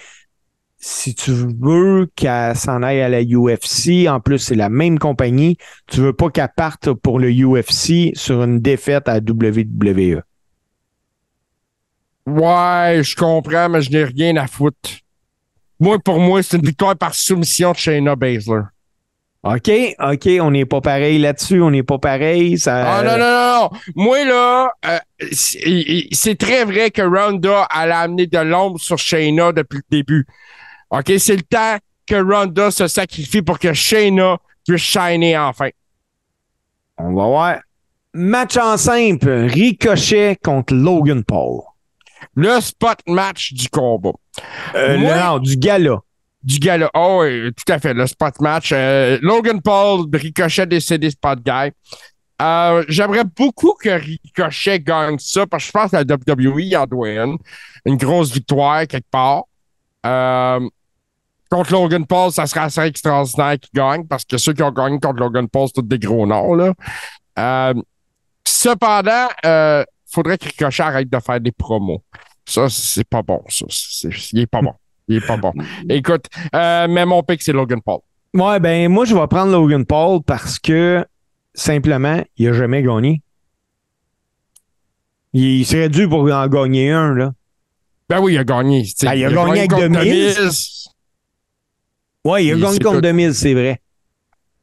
[0.79, 5.59] Si tu veux qu'elle s'en aille à la UFC, en plus, c'est la même compagnie,
[5.87, 10.23] tu veux pas qu'elle parte pour le UFC sur une défaite à WWE.
[12.27, 15.04] Ouais, je comprends, mais je n'ai rien à foutre.
[15.81, 18.63] Moi, pour moi, c'est une victoire par soumission de Shayna Baszler.
[19.43, 22.59] OK, OK, on n'est pas pareil là-dessus, on n'est pas pareil.
[22.59, 22.99] Ça...
[22.99, 23.71] Ah non, non, non, non.
[23.95, 24.99] Moi, là, euh,
[25.33, 29.99] c'est c'est très vrai que Ronda, elle a amené de l'ombre sur Shayna depuis le
[29.99, 30.27] début.
[30.89, 35.69] OK, c'est le temps que Ronda se sacrifie pour que Shayna puisse shiner enfin.
[36.97, 37.59] On va voir.
[38.15, 41.63] Match en simple, Ricochet contre Logan Paul.
[42.35, 44.13] Le spot match du combat.
[44.75, 45.99] Euh, Moi- non, du gala.
[46.43, 46.91] Du gala.
[46.95, 48.71] Oh, oui, tout à fait, le spot match.
[48.73, 51.71] Euh, Logan Paul, Ricochet décédé spot guy.
[52.43, 56.87] Euh, J'aimerais beaucoup que Ricochet gagne ça parce que je pense que la WWE en
[56.87, 57.39] doit une.
[57.87, 59.45] Une grosse victoire quelque part.
[60.05, 60.61] Euh,
[61.51, 64.99] contre Logan Paul, ça serait assez extraordinaire qu'il gagne parce que ceux qui ont gagné
[64.99, 66.55] contre Logan Paul, c'est tous des gros noms.
[66.55, 66.73] Là.
[67.39, 67.75] Euh,
[68.47, 72.03] cependant, euh, faudrait que Ricochet arrête de faire des promos.
[72.47, 73.43] Ça, c'est pas bon.
[73.49, 73.65] Ça.
[73.69, 74.73] C'est- il est pas bon.
[75.09, 75.53] Il est pas bon.
[75.89, 78.01] Écoute, euh, mais mon pick, c'est Logan Paul.
[78.35, 81.05] Ouais, ben moi, je vais prendre Logan Paul parce que
[81.55, 83.23] simplement, il n'a jamais gagné.
[85.33, 87.33] Il serait dû pour en gagner un, là.
[88.09, 88.85] Ben oui, il a gagné.
[89.07, 90.37] Ah, il a gagné avec contre Demise.
[90.37, 90.89] Demise.
[92.25, 93.01] Ouais, il a gagné contre tout.
[93.01, 93.81] Demise, c'est vrai.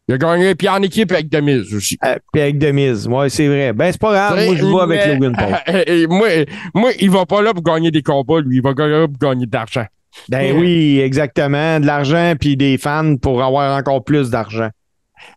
[0.08, 1.98] Il a gagné, puis en équipe avec Demise aussi.
[2.04, 3.72] Euh, Puis avec Demise, ouais, c'est vrai.
[3.72, 5.76] Ben, c'est pas grave, moi, je vais avec Mais, Logan Paul.
[5.88, 6.28] euh, moi,
[6.74, 8.58] moi, il va pas là pour gagner des combats, lui.
[8.58, 9.86] Il va gagner là pour gagner de l'argent.
[10.28, 11.80] Ben oui, exactement.
[11.80, 14.70] De l'argent puis des fans pour avoir encore plus d'argent.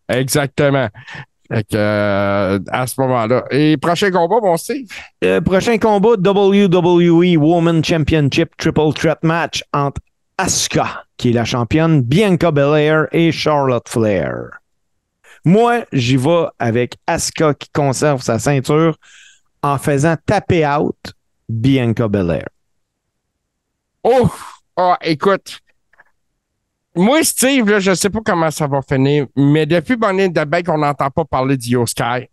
[0.08, 0.88] Exactement.
[1.52, 3.44] Fait que, euh, à ce moment-là.
[3.50, 4.88] Et prochain combat, mon Steve?
[5.22, 10.00] Euh, prochain combat, WWE Women Championship Triple Threat Match entre
[10.38, 14.60] Asuka, qui est la championne, Bianca Belair et Charlotte Flair.
[15.44, 18.96] Moi, j'y vais avec Asuka qui conserve sa ceinture
[19.62, 21.14] en faisant taper out
[21.48, 22.48] Bianca Belair.
[24.02, 24.30] Oh!
[24.76, 25.60] Ah, écoute.
[26.96, 30.64] Moi, Steve, là, je sais pas comment ça va finir, mais depuis Bonnie de Bank,
[30.68, 32.28] on n'entend pas parler d'Io Sky.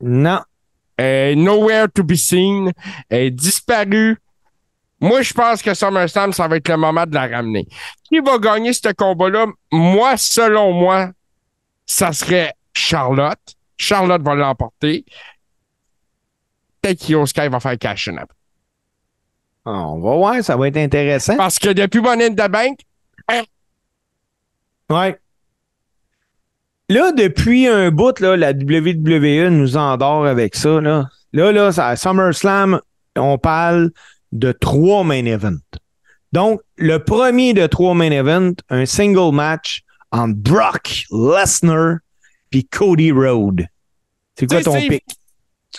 [0.00, 0.40] Non.
[1.00, 2.72] Euh, nowhere to be seen.
[3.08, 4.16] Elle est disparue.
[5.00, 7.66] Moi, je pense que SummerSlam, ça va être le moment de la ramener.
[8.04, 9.46] Qui va gagner ce combat-là?
[9.70, 11.10] Moi, selon moi,
[11.84, 13.38] ça serait Charlotte.
[13.76, 15.04] Charlotte va l'emporter.
[16.80, 18.16] Peut-être qu'Io Sky va faire cash in.
[19.66, 21.36] Ah, On va voir, ça va être intéressant.
[21.36, 22.78] Parce que depuis Bonnie de Bank,
[24.88, 25.18] Ouais.
[26.88, 30.80] Là, depuis un bout, là, la WWE nous endort avec ça.
[30.80, 32.80] Là, là, là ça- à SummerSlam,
[33.16, 33.90] on parle
[34.38, 35.78] de trois main events.
[36.32, 39.82] Donc, le premier de trois main events, un single match
[40.12, 41.98] entre Brock Lesnar
[42.50, 43.66] puis Cody Rhodes.
[44.38, 45.04] C'est quoi ton pick?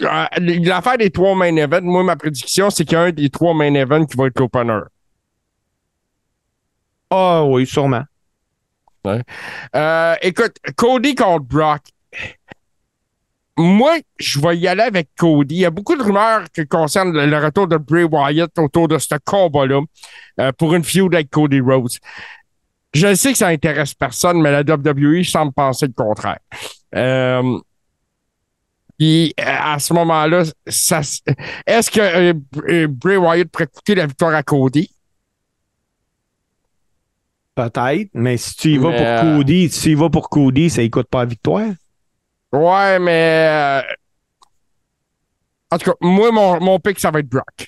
[0.02, 3.30] Euh, L'affaire des trois main events, moi, ma prédiction, c'est qu'il y a un des
[3.30, 4.80] trois main events qui va être l'opener.
[7.10, 8.04] Ah oui, sûrement.
[9.76, 11.82] Euh, écoute, Cody contre Brock.
[13.58, 15.56] Moi, je vais y aller avec Cody.
[15.56, 18.98] Il y a beaucoup de rumeurs qui concernent le, retour de Bray Wyatt autour de
[19.00, 19.82] ce combat-là
[20.40, 21.98] euh, pour une feud avec Cody Rhodes.
[22.94, 26.40] Je sais que ça intéresse personne, mais la WWE semble penser le contraire.
[26.96, 27.60] Euh,
[28.98, 31.02] puis à ce moment-là, ça
[31.66, 32.34] est-ce que euh,
[32.70, 34.90] euh, Bray Wyatt pourrait coûter la victoire à Cody?
[37.54, 40.70] Peut-être, mais si tu y vas Mais, pour Cody, si tu y vas pour Cody,
[40.70, 41.70] ça ne coûte pas la victoire.
[42.54, 43.48] Ouais, mais.
[43.50, 43.82] euh,
[45.72, 47.68] En tout cas, moi, mon, mon pick, ça va être Brock.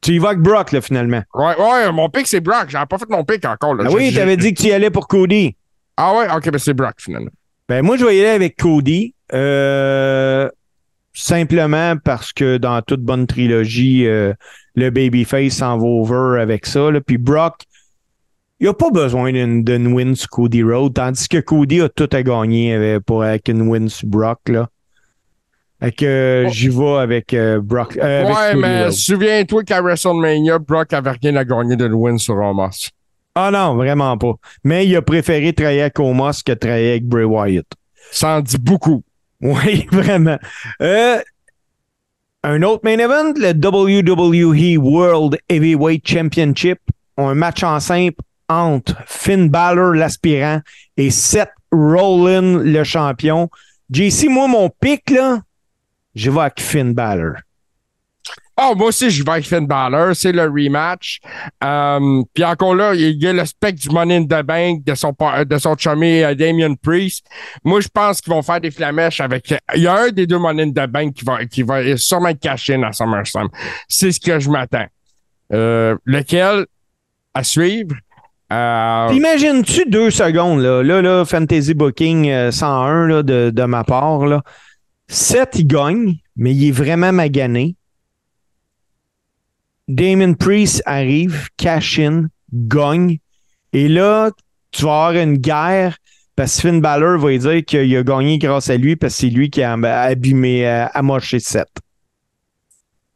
[0.00, 1.22] Tu y vas avec Brock, là, finalement.
[1.34, 2.66] Ouais, ouais, mon pick, c'est Brock.
[2.68, 3.74] J'avais pas fait mon pick encore.
[3.74, 3.84] Là.
[3.86, 5.56] Ah oui, je- tu avais dit que tu y allais pour Cody.
[5.96, 7.30] Ah ouais, ok, mais c'est Brock, finalement.
[7.68, 9.14] Ben, moi, je vais y aller avec Cody.
[9.32, 10.48] euh,
[11.12, 14.32] simplement parce que dans toute bonne trilogie, euh,
[14.74, 16.90] le Babyface s'en va over avec ça.
[16.90, 17.00] Là.
[17.00, 17.62] Puis Brock,
[18.60, 22.08] il a pas besoin d'une d'une win sur Cody Road, tandis que Cody a tout
[22.12, 24.40] à gagner avec, pour, avec une win sur Brock.
[24.48, 24.68] Là.
[25.80, 27.98] Fait que euh, j'y vais avec euh, Brock.
[27.98, 32.88] euh, ouais, mais souviens-toi qu'à WrestleMania, Brock avait rien à gagner de win sur Omos.
[33.34, 34.32] Ah non, vraiment pas.
[34.64, 37.66] Mais il a préféré travailler avec Omos que travailler avec Bray Wyatt.
[38.10, 39.02] Ça en dit beaucoup.
[39.42, 40.38] Oui, vraiment.
[40.80, 41.18] Euh,
[42.42, 46.78] un autre main event, le WWE World Heavyweight Championship.
[47.18, 50.60] Un match en simple entre Finn Balor, l'aspirant,
[50.96, 53.50] et Seth Rollins, le champion.
[53.90, 55.40] JC, moi, mon pic, là,
[56.14, 57.34] je vais avec Finn Balor.
[58.58, 60.16] Ah, moi aussi, je vais avec Finn Balor.
[60.16, 61.20] C'est le rematch.
[61.62, 64.94] Euh, Puis encore là, il y a le spectre du Money in the Bank de
[64.94, 65.14] son,
[65.46, 67.26] de son chummy euh, Damien Priest.
[67.62, 69.54] Moi, je pense qu'ils vont faire des flamèches avec...
[69.74, 72.28] Il y a un des deux Money in the Bank qui va, qui va sûrement
[72.28, 73.48] être caché dans SummerSlam.
[73.88, 74.86] C'est ce que je m'attends.
[75.52, 76.64] Euh, lequel?
[77.34, 77.94] À suivre?
[78.52, 83.82] Euh, T'imagines-tu deux secondes, là, là, là Fantasy Booking euh, 101 là, de, de ma
[83.82, 84.42] part, là.
[85.08, 87.76] Seth, il gagne, mais il est vraiment magané.
[89.88, 93.18] Damon Priest arrive, cash in, gagne.
[93.72, 94.30] Et là,
[94.72, 95.96] tu vas avoir une guerre
[96.34, 99.20] parce que Finn Balor va lui dire qu'il a gagné grâce à lui parce que
[99.20, 101.68] c'est lui qui a abîmé, euh, amoché Seth.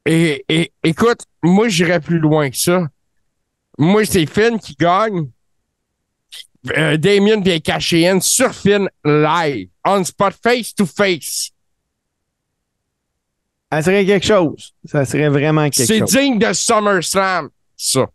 [0.06, 2.86] Et, et écoute, moi, j'irais plus loin que ça.
[3.78, 5.28] Moi, c'est Finn qui gagne.
[6.76, 11.50] Euh, Damien vient cacher in sur Finn live, on spot, face to face.
[13.72, 14.74] Ça serait quelque chose.
[14.84, 16.10] Ça serait vraiment quelque C'est chose.
[16.10, 18.06] digne de SummerSlam, ça.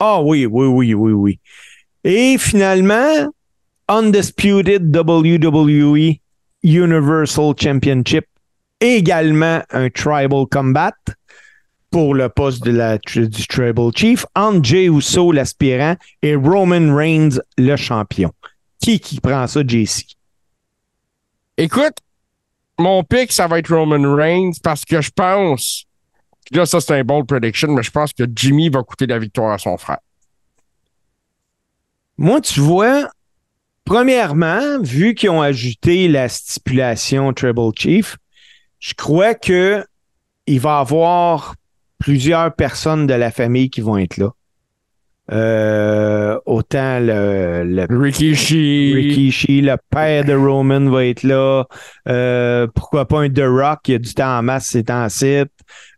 [0.00, 1.40] Ah oui, oui, oui, oui, oui.
[2.02, 3.32] Et finalement,
[3.88, 6.16] Undisputed WWE
[6.62, 8.24] Universal Championship,
[8.80, 10.94] également un Tribal Combat
[11.94, 17.38] pour le poste de la, du Tribal Chief, entre Jey Uso, l'aspirant, et Roman Reigns,
[17.56, 18.32] le champion.
[18.80, 20.04] Qui qui prend ça, JC?
[21.56, 21.98] Écoute,
[22.80, 25.84] mon pick, ça va être Roman Reigns parce que je pense,
[26.50, 29.52] là, ça c'est un bold prediction, mais je pense que Jimmy va coûter la victoire
[29.52, 30.00] à son frère.
[32.18, 33.08] Moi, tu vois,
[33.84, 38.16] premièrement, vu qu'ils ont ajouté la stipulation Tribal Chief,
[38.80, 39.86] je crois que
[40.48, 41.54] il va y avoir
[41.98, 44.30] plusieurs personnes de la famille qui vont être là.
[45.32, 48.92] Euh, autant le, le Rikishi.
[48.94, 51.64] Rikishi, le père de Roman va être là.
[52.08, 55.48] Euh, pourquoi pas un The Rock qui a du temps en masse, c'est en site.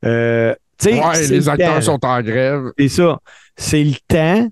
[0.05, 1.81] Euh, tu sais, Ouais, les le acteurs temps.
[1.81, 2.67] sont en grève.
[2.79, 3.19] C'est ça.
[3.57, 4.49] C'est le temps.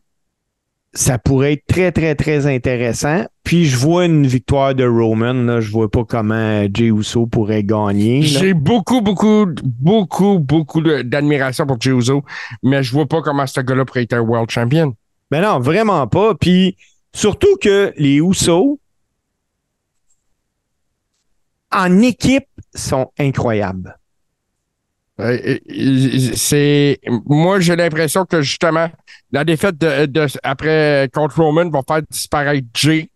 [0.96, 3.24] Ça pourrait être très, très, très intéressant.
[3.42, 5.32] Puis je vois une victoire de Roman.
[5.32, 5.60] Là.
[5.60, 8.22] Je vois pas comment Jey Uso pourrait gagner.
[8.22, 12.24] J'ai beaucoup, beaucoup, beaucoup, beaucoup d'admiration pour Jey Uso,
[12.62, 14.94] mais je vois pas comment ce gars-là pourrait être un world champion.
[15.30, 16.34] Ben non, vraiment pas.
[16.36, 16.76] Puis
[17.12, 18.78] surtout que les Usos,
[21.72, 23.98] en équipe, sont incroyables.
[25.20, 28.88] Euh, euh, C'est moi j'ai l'impression que justement
[29.34, 33.10] la défaite de, de- après contre Roman va faire disparaître Jay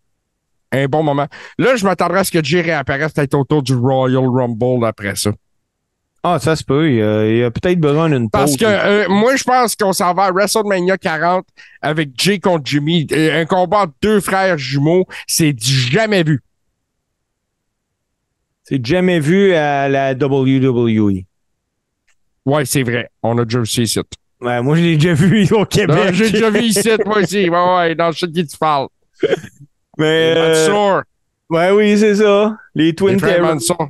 [0.73, 1.27] un bon moment.
[1.59, 5.31] Là, je m'attendrais à ce que Jay réapparaisse peut-être autour du Royal Rumble après ça.
[6.25, 6.91] Ah, ça se peut.
[6.91, 8.41] Il y a, il a peut-être besoin d'une pause.
[8.41, 11.47] Parce que euh, moi, je pense qu'on s'en va à WrestleMania 40
[11.81, 13.07] avec Jay contre Jimmy.
[13.13, 16.43] Euh, Un combat entre deux frères jumeaux, c'est jamais vu.
[18.65, 21.23] C'est jamais vu à la WWE.
[22.45, 23.09] Ouais, c'est vrai.
[23.23, 24.01] On a déjà vu ça ici.
[24.41, 26.13] Ouais, moi, je l'ai déjà vu au Québec.
[26.13, 27.49] J'ai déjà vu ici, moi aussi.
[27.49, 28.89] Ouais, ouais, dans ce qui tu parles.
[29.99, 30.35] Mais.
[30.37, 31.03] Euh,
[31.51, 32.57] ouais, oui, c'est ça.
[32.75, 33.55] Les Twin frères Terror.
[33.55, 33.89] Mansour.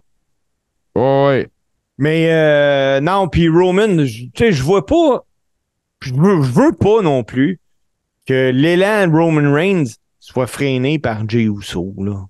[0.94, 1.48] Ouais, ouais.
[1.98, 5.24] Mais euh, non, puis Roman, tu sais, je vois pas.
[6.00, 7.60] Je veux, veux pas non plus
[8.24, 9.86] que l'élan de Roman Reigns
[10.20, 12.24] soit freiné par Jey Uso, là.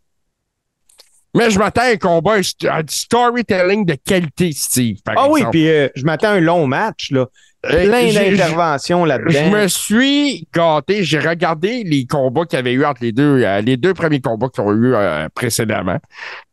[1.35, 2.37] Mais je m'attends à un combat,
[2.69, 5.03] à du storytelling de qualité, Steve.
[5.05, 7.27] Par Ah oui, puis euh, je m'attends à un long match, là.
[7.67, 9.51] Euh, Plein d'interventions Je là-dedans.
[9.51, 11.03] me suis gâté.
[11.03, 14.21] J'ai regardé les combats qu'il y avait eu entre les deux, euh, les deux premiers
[14.21, 15.99] combats qu'ils ont eu euh, précédemment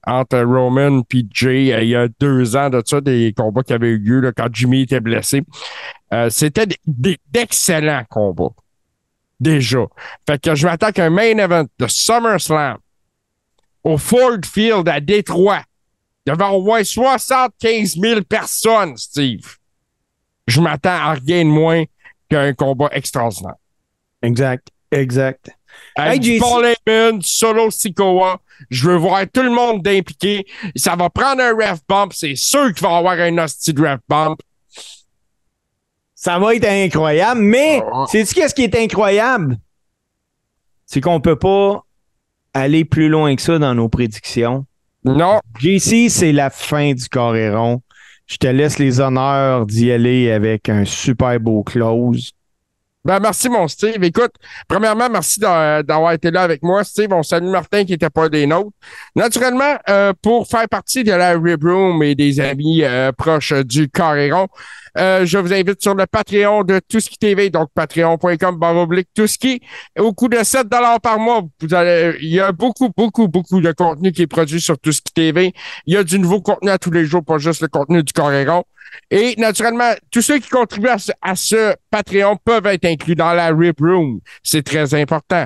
[0.07, 3.73] entre Roman et Jay euh, il y a deux ans de ça, des combats qui
[3.73, 5.43] avaient eu lieu là, quand Jimmy était blessé.
[6.29, 8.53] C'était d'excellents combats.
[9.39, 9.85] Déjà.
[10.25, 12.77] Fait que je m'attends qu'un main event de SummerSlam
[13.83, 15.61] au Ford Field à Détroit
[16.25, 19.57] devant au moins 75 000 personnes, Steve.
[20.47, 21.83] Je m'attends à rien de moins
[22.29, 23.55] qu'un combat extraordinaire.
[24.21, 25.49] Exact, exact.
[25.95, 26.39] Avec Hey.
[26.39, 28.39] Paul Heyman, Solo Sikoa,
[28.69, 30.45] je veux voir tout le monde impliqué.
[30.75, 32.13] Ça va prendre un ref bump.
[32.13, 34.39] C'est sûr qu'il va y avoir un hostie de ref bump.
[36.13, 38.05] Ça va être incroyable, mais Ah.
[38.07, 39.57] sais-tu qu'est-ce qui est incroyable?
[40.85, 41.83] C'est qu'on peut pas
[42.53, 44.65] aller plus loin que ça dans nos prédictions.
[45.03, 47.81] Non, JC, c'est la fin du Coréron.
[48.27, 52.31] Je te laisse les honneurs d'y aller avec un super beau close.
[53.03, 54.03] Ben, merci, mon Steve.
[54.03, 54.31] Écoute,
[54.67, 57.13] premièrement, merci d'a- d'avoir été là avec moi, Steve.
[57.13, 58.71] On salue Martin qui n'était pas des nôtres.
[59.15, 63.89] Naturellement, euh, pour faire partie de la Rib Room et des amis euh, proches du
[63.89, 64.47] Carréron,
[64.97, 69.61] euh, je vous invite sur le Patreon de Touski TV, donc patreon.com baroblique Touski.
[69.99, 70.67] Au coût de 7
[71.01, 74.61] par mois, vous allez, il y a beaucoup, beaucoup, beaucoup de contenu qui est produit
[74.61, 75.53] sur Touski TV.
[75.85, 78.13] Il y a du nouveau contenu à tous les jours, pas juste le contenu du
[78.13, 78.63] Carréron.
[79.11, 83.33] Et naturellement, tous ceux qui contribuent à ce, à ce Patreon peuvent être inclus dans
[83.33, 84.21] la RIP Room.
[84.43, 85.45] C'est très important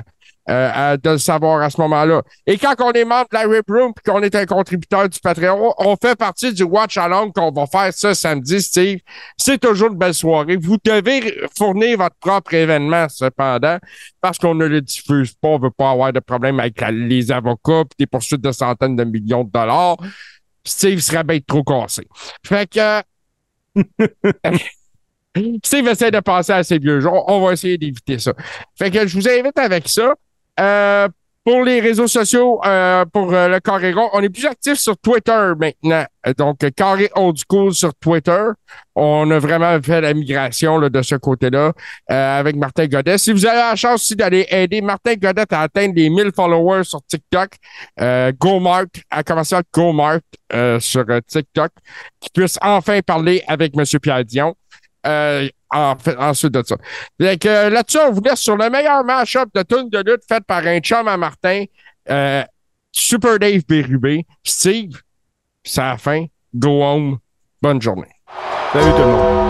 [0.50, 2.22] euh, de le savoir à ce moment-là.
[2.46, 5.20] Et quand on est membre de la RIP Room puis qu'on est un contributeur du
[5.20, 8.98] Patreon, on fait partie du Watch Along qu'on va faire ce samedi, Steve.
[9.36, 10.56] C'est toujours une belle soirée.
[10.56, 13.78] Vous devez fournir votre propre événement, cependant,
[14.20, 15.48] parce qu'on ne le diffuse pas.
[15.48, 19.04] On veut pas avoir de problème avec les avocats puis des poursuites de centaines de
[19.04, 19.98] millions de dollars.
[20.64, 22.06] Steve serait bien trop cassé.
[22.44, 23.02] Fait que
[25.64, 27.24] Steve essaie de passer à ses vieux jours.
[27.28, 28.32] On va essayer d'éviter ça.
[28.76, 30.14] Fait que je vous invite avec ça.
[30.58, 31.08] Euh,
[31.42, 34.96] pour les réseaux sociaux, euh, pour euh, le Carré Rond, on est plus actif sur
[34.98, 36.04] Twitter maintenant.
[36.36, 38.44] Donc, Carré Old School sur Twitter.
[38.94, 41.72] On a vraiment fait la migration là, de ce côté-là
[42.10, 43.16] euh, avec Martin Godet.
[43.16, 46.84] Si vous avez la chance aussi d'aller aider Martin Godet à atteindre les 1000 followers
[46.84, 47.52] sur TikTok,
[48.00, 50.20] euh, GoMart, à commencer avec GoMart
[50.52, 51.72] euh, sur TikTok,
[52.20, 53.84] qui puisse enfin parler avec M.
[54.00, 54.54] Pierre Dion.
[55.06, 56.76] Euh, en fait, ensuite de ça.
[57.18, 60.44] Que, euh, là-dessus, on vous laisse sur le meilleur match-up de tune de lutte fait
[60.44, 61.64] par un chum à Martin,
[62.08, 62.42] euh,
[62.92, 64.26] Super Dave Bérubé.
[64.44, 65.00] Steve,
[65.64, 66.26] c'est la fin.
[66.54, 67.18] Go home.
[67.62, 68.08] Bonne journée.
[68.72, 69.49] Salut tout le monde.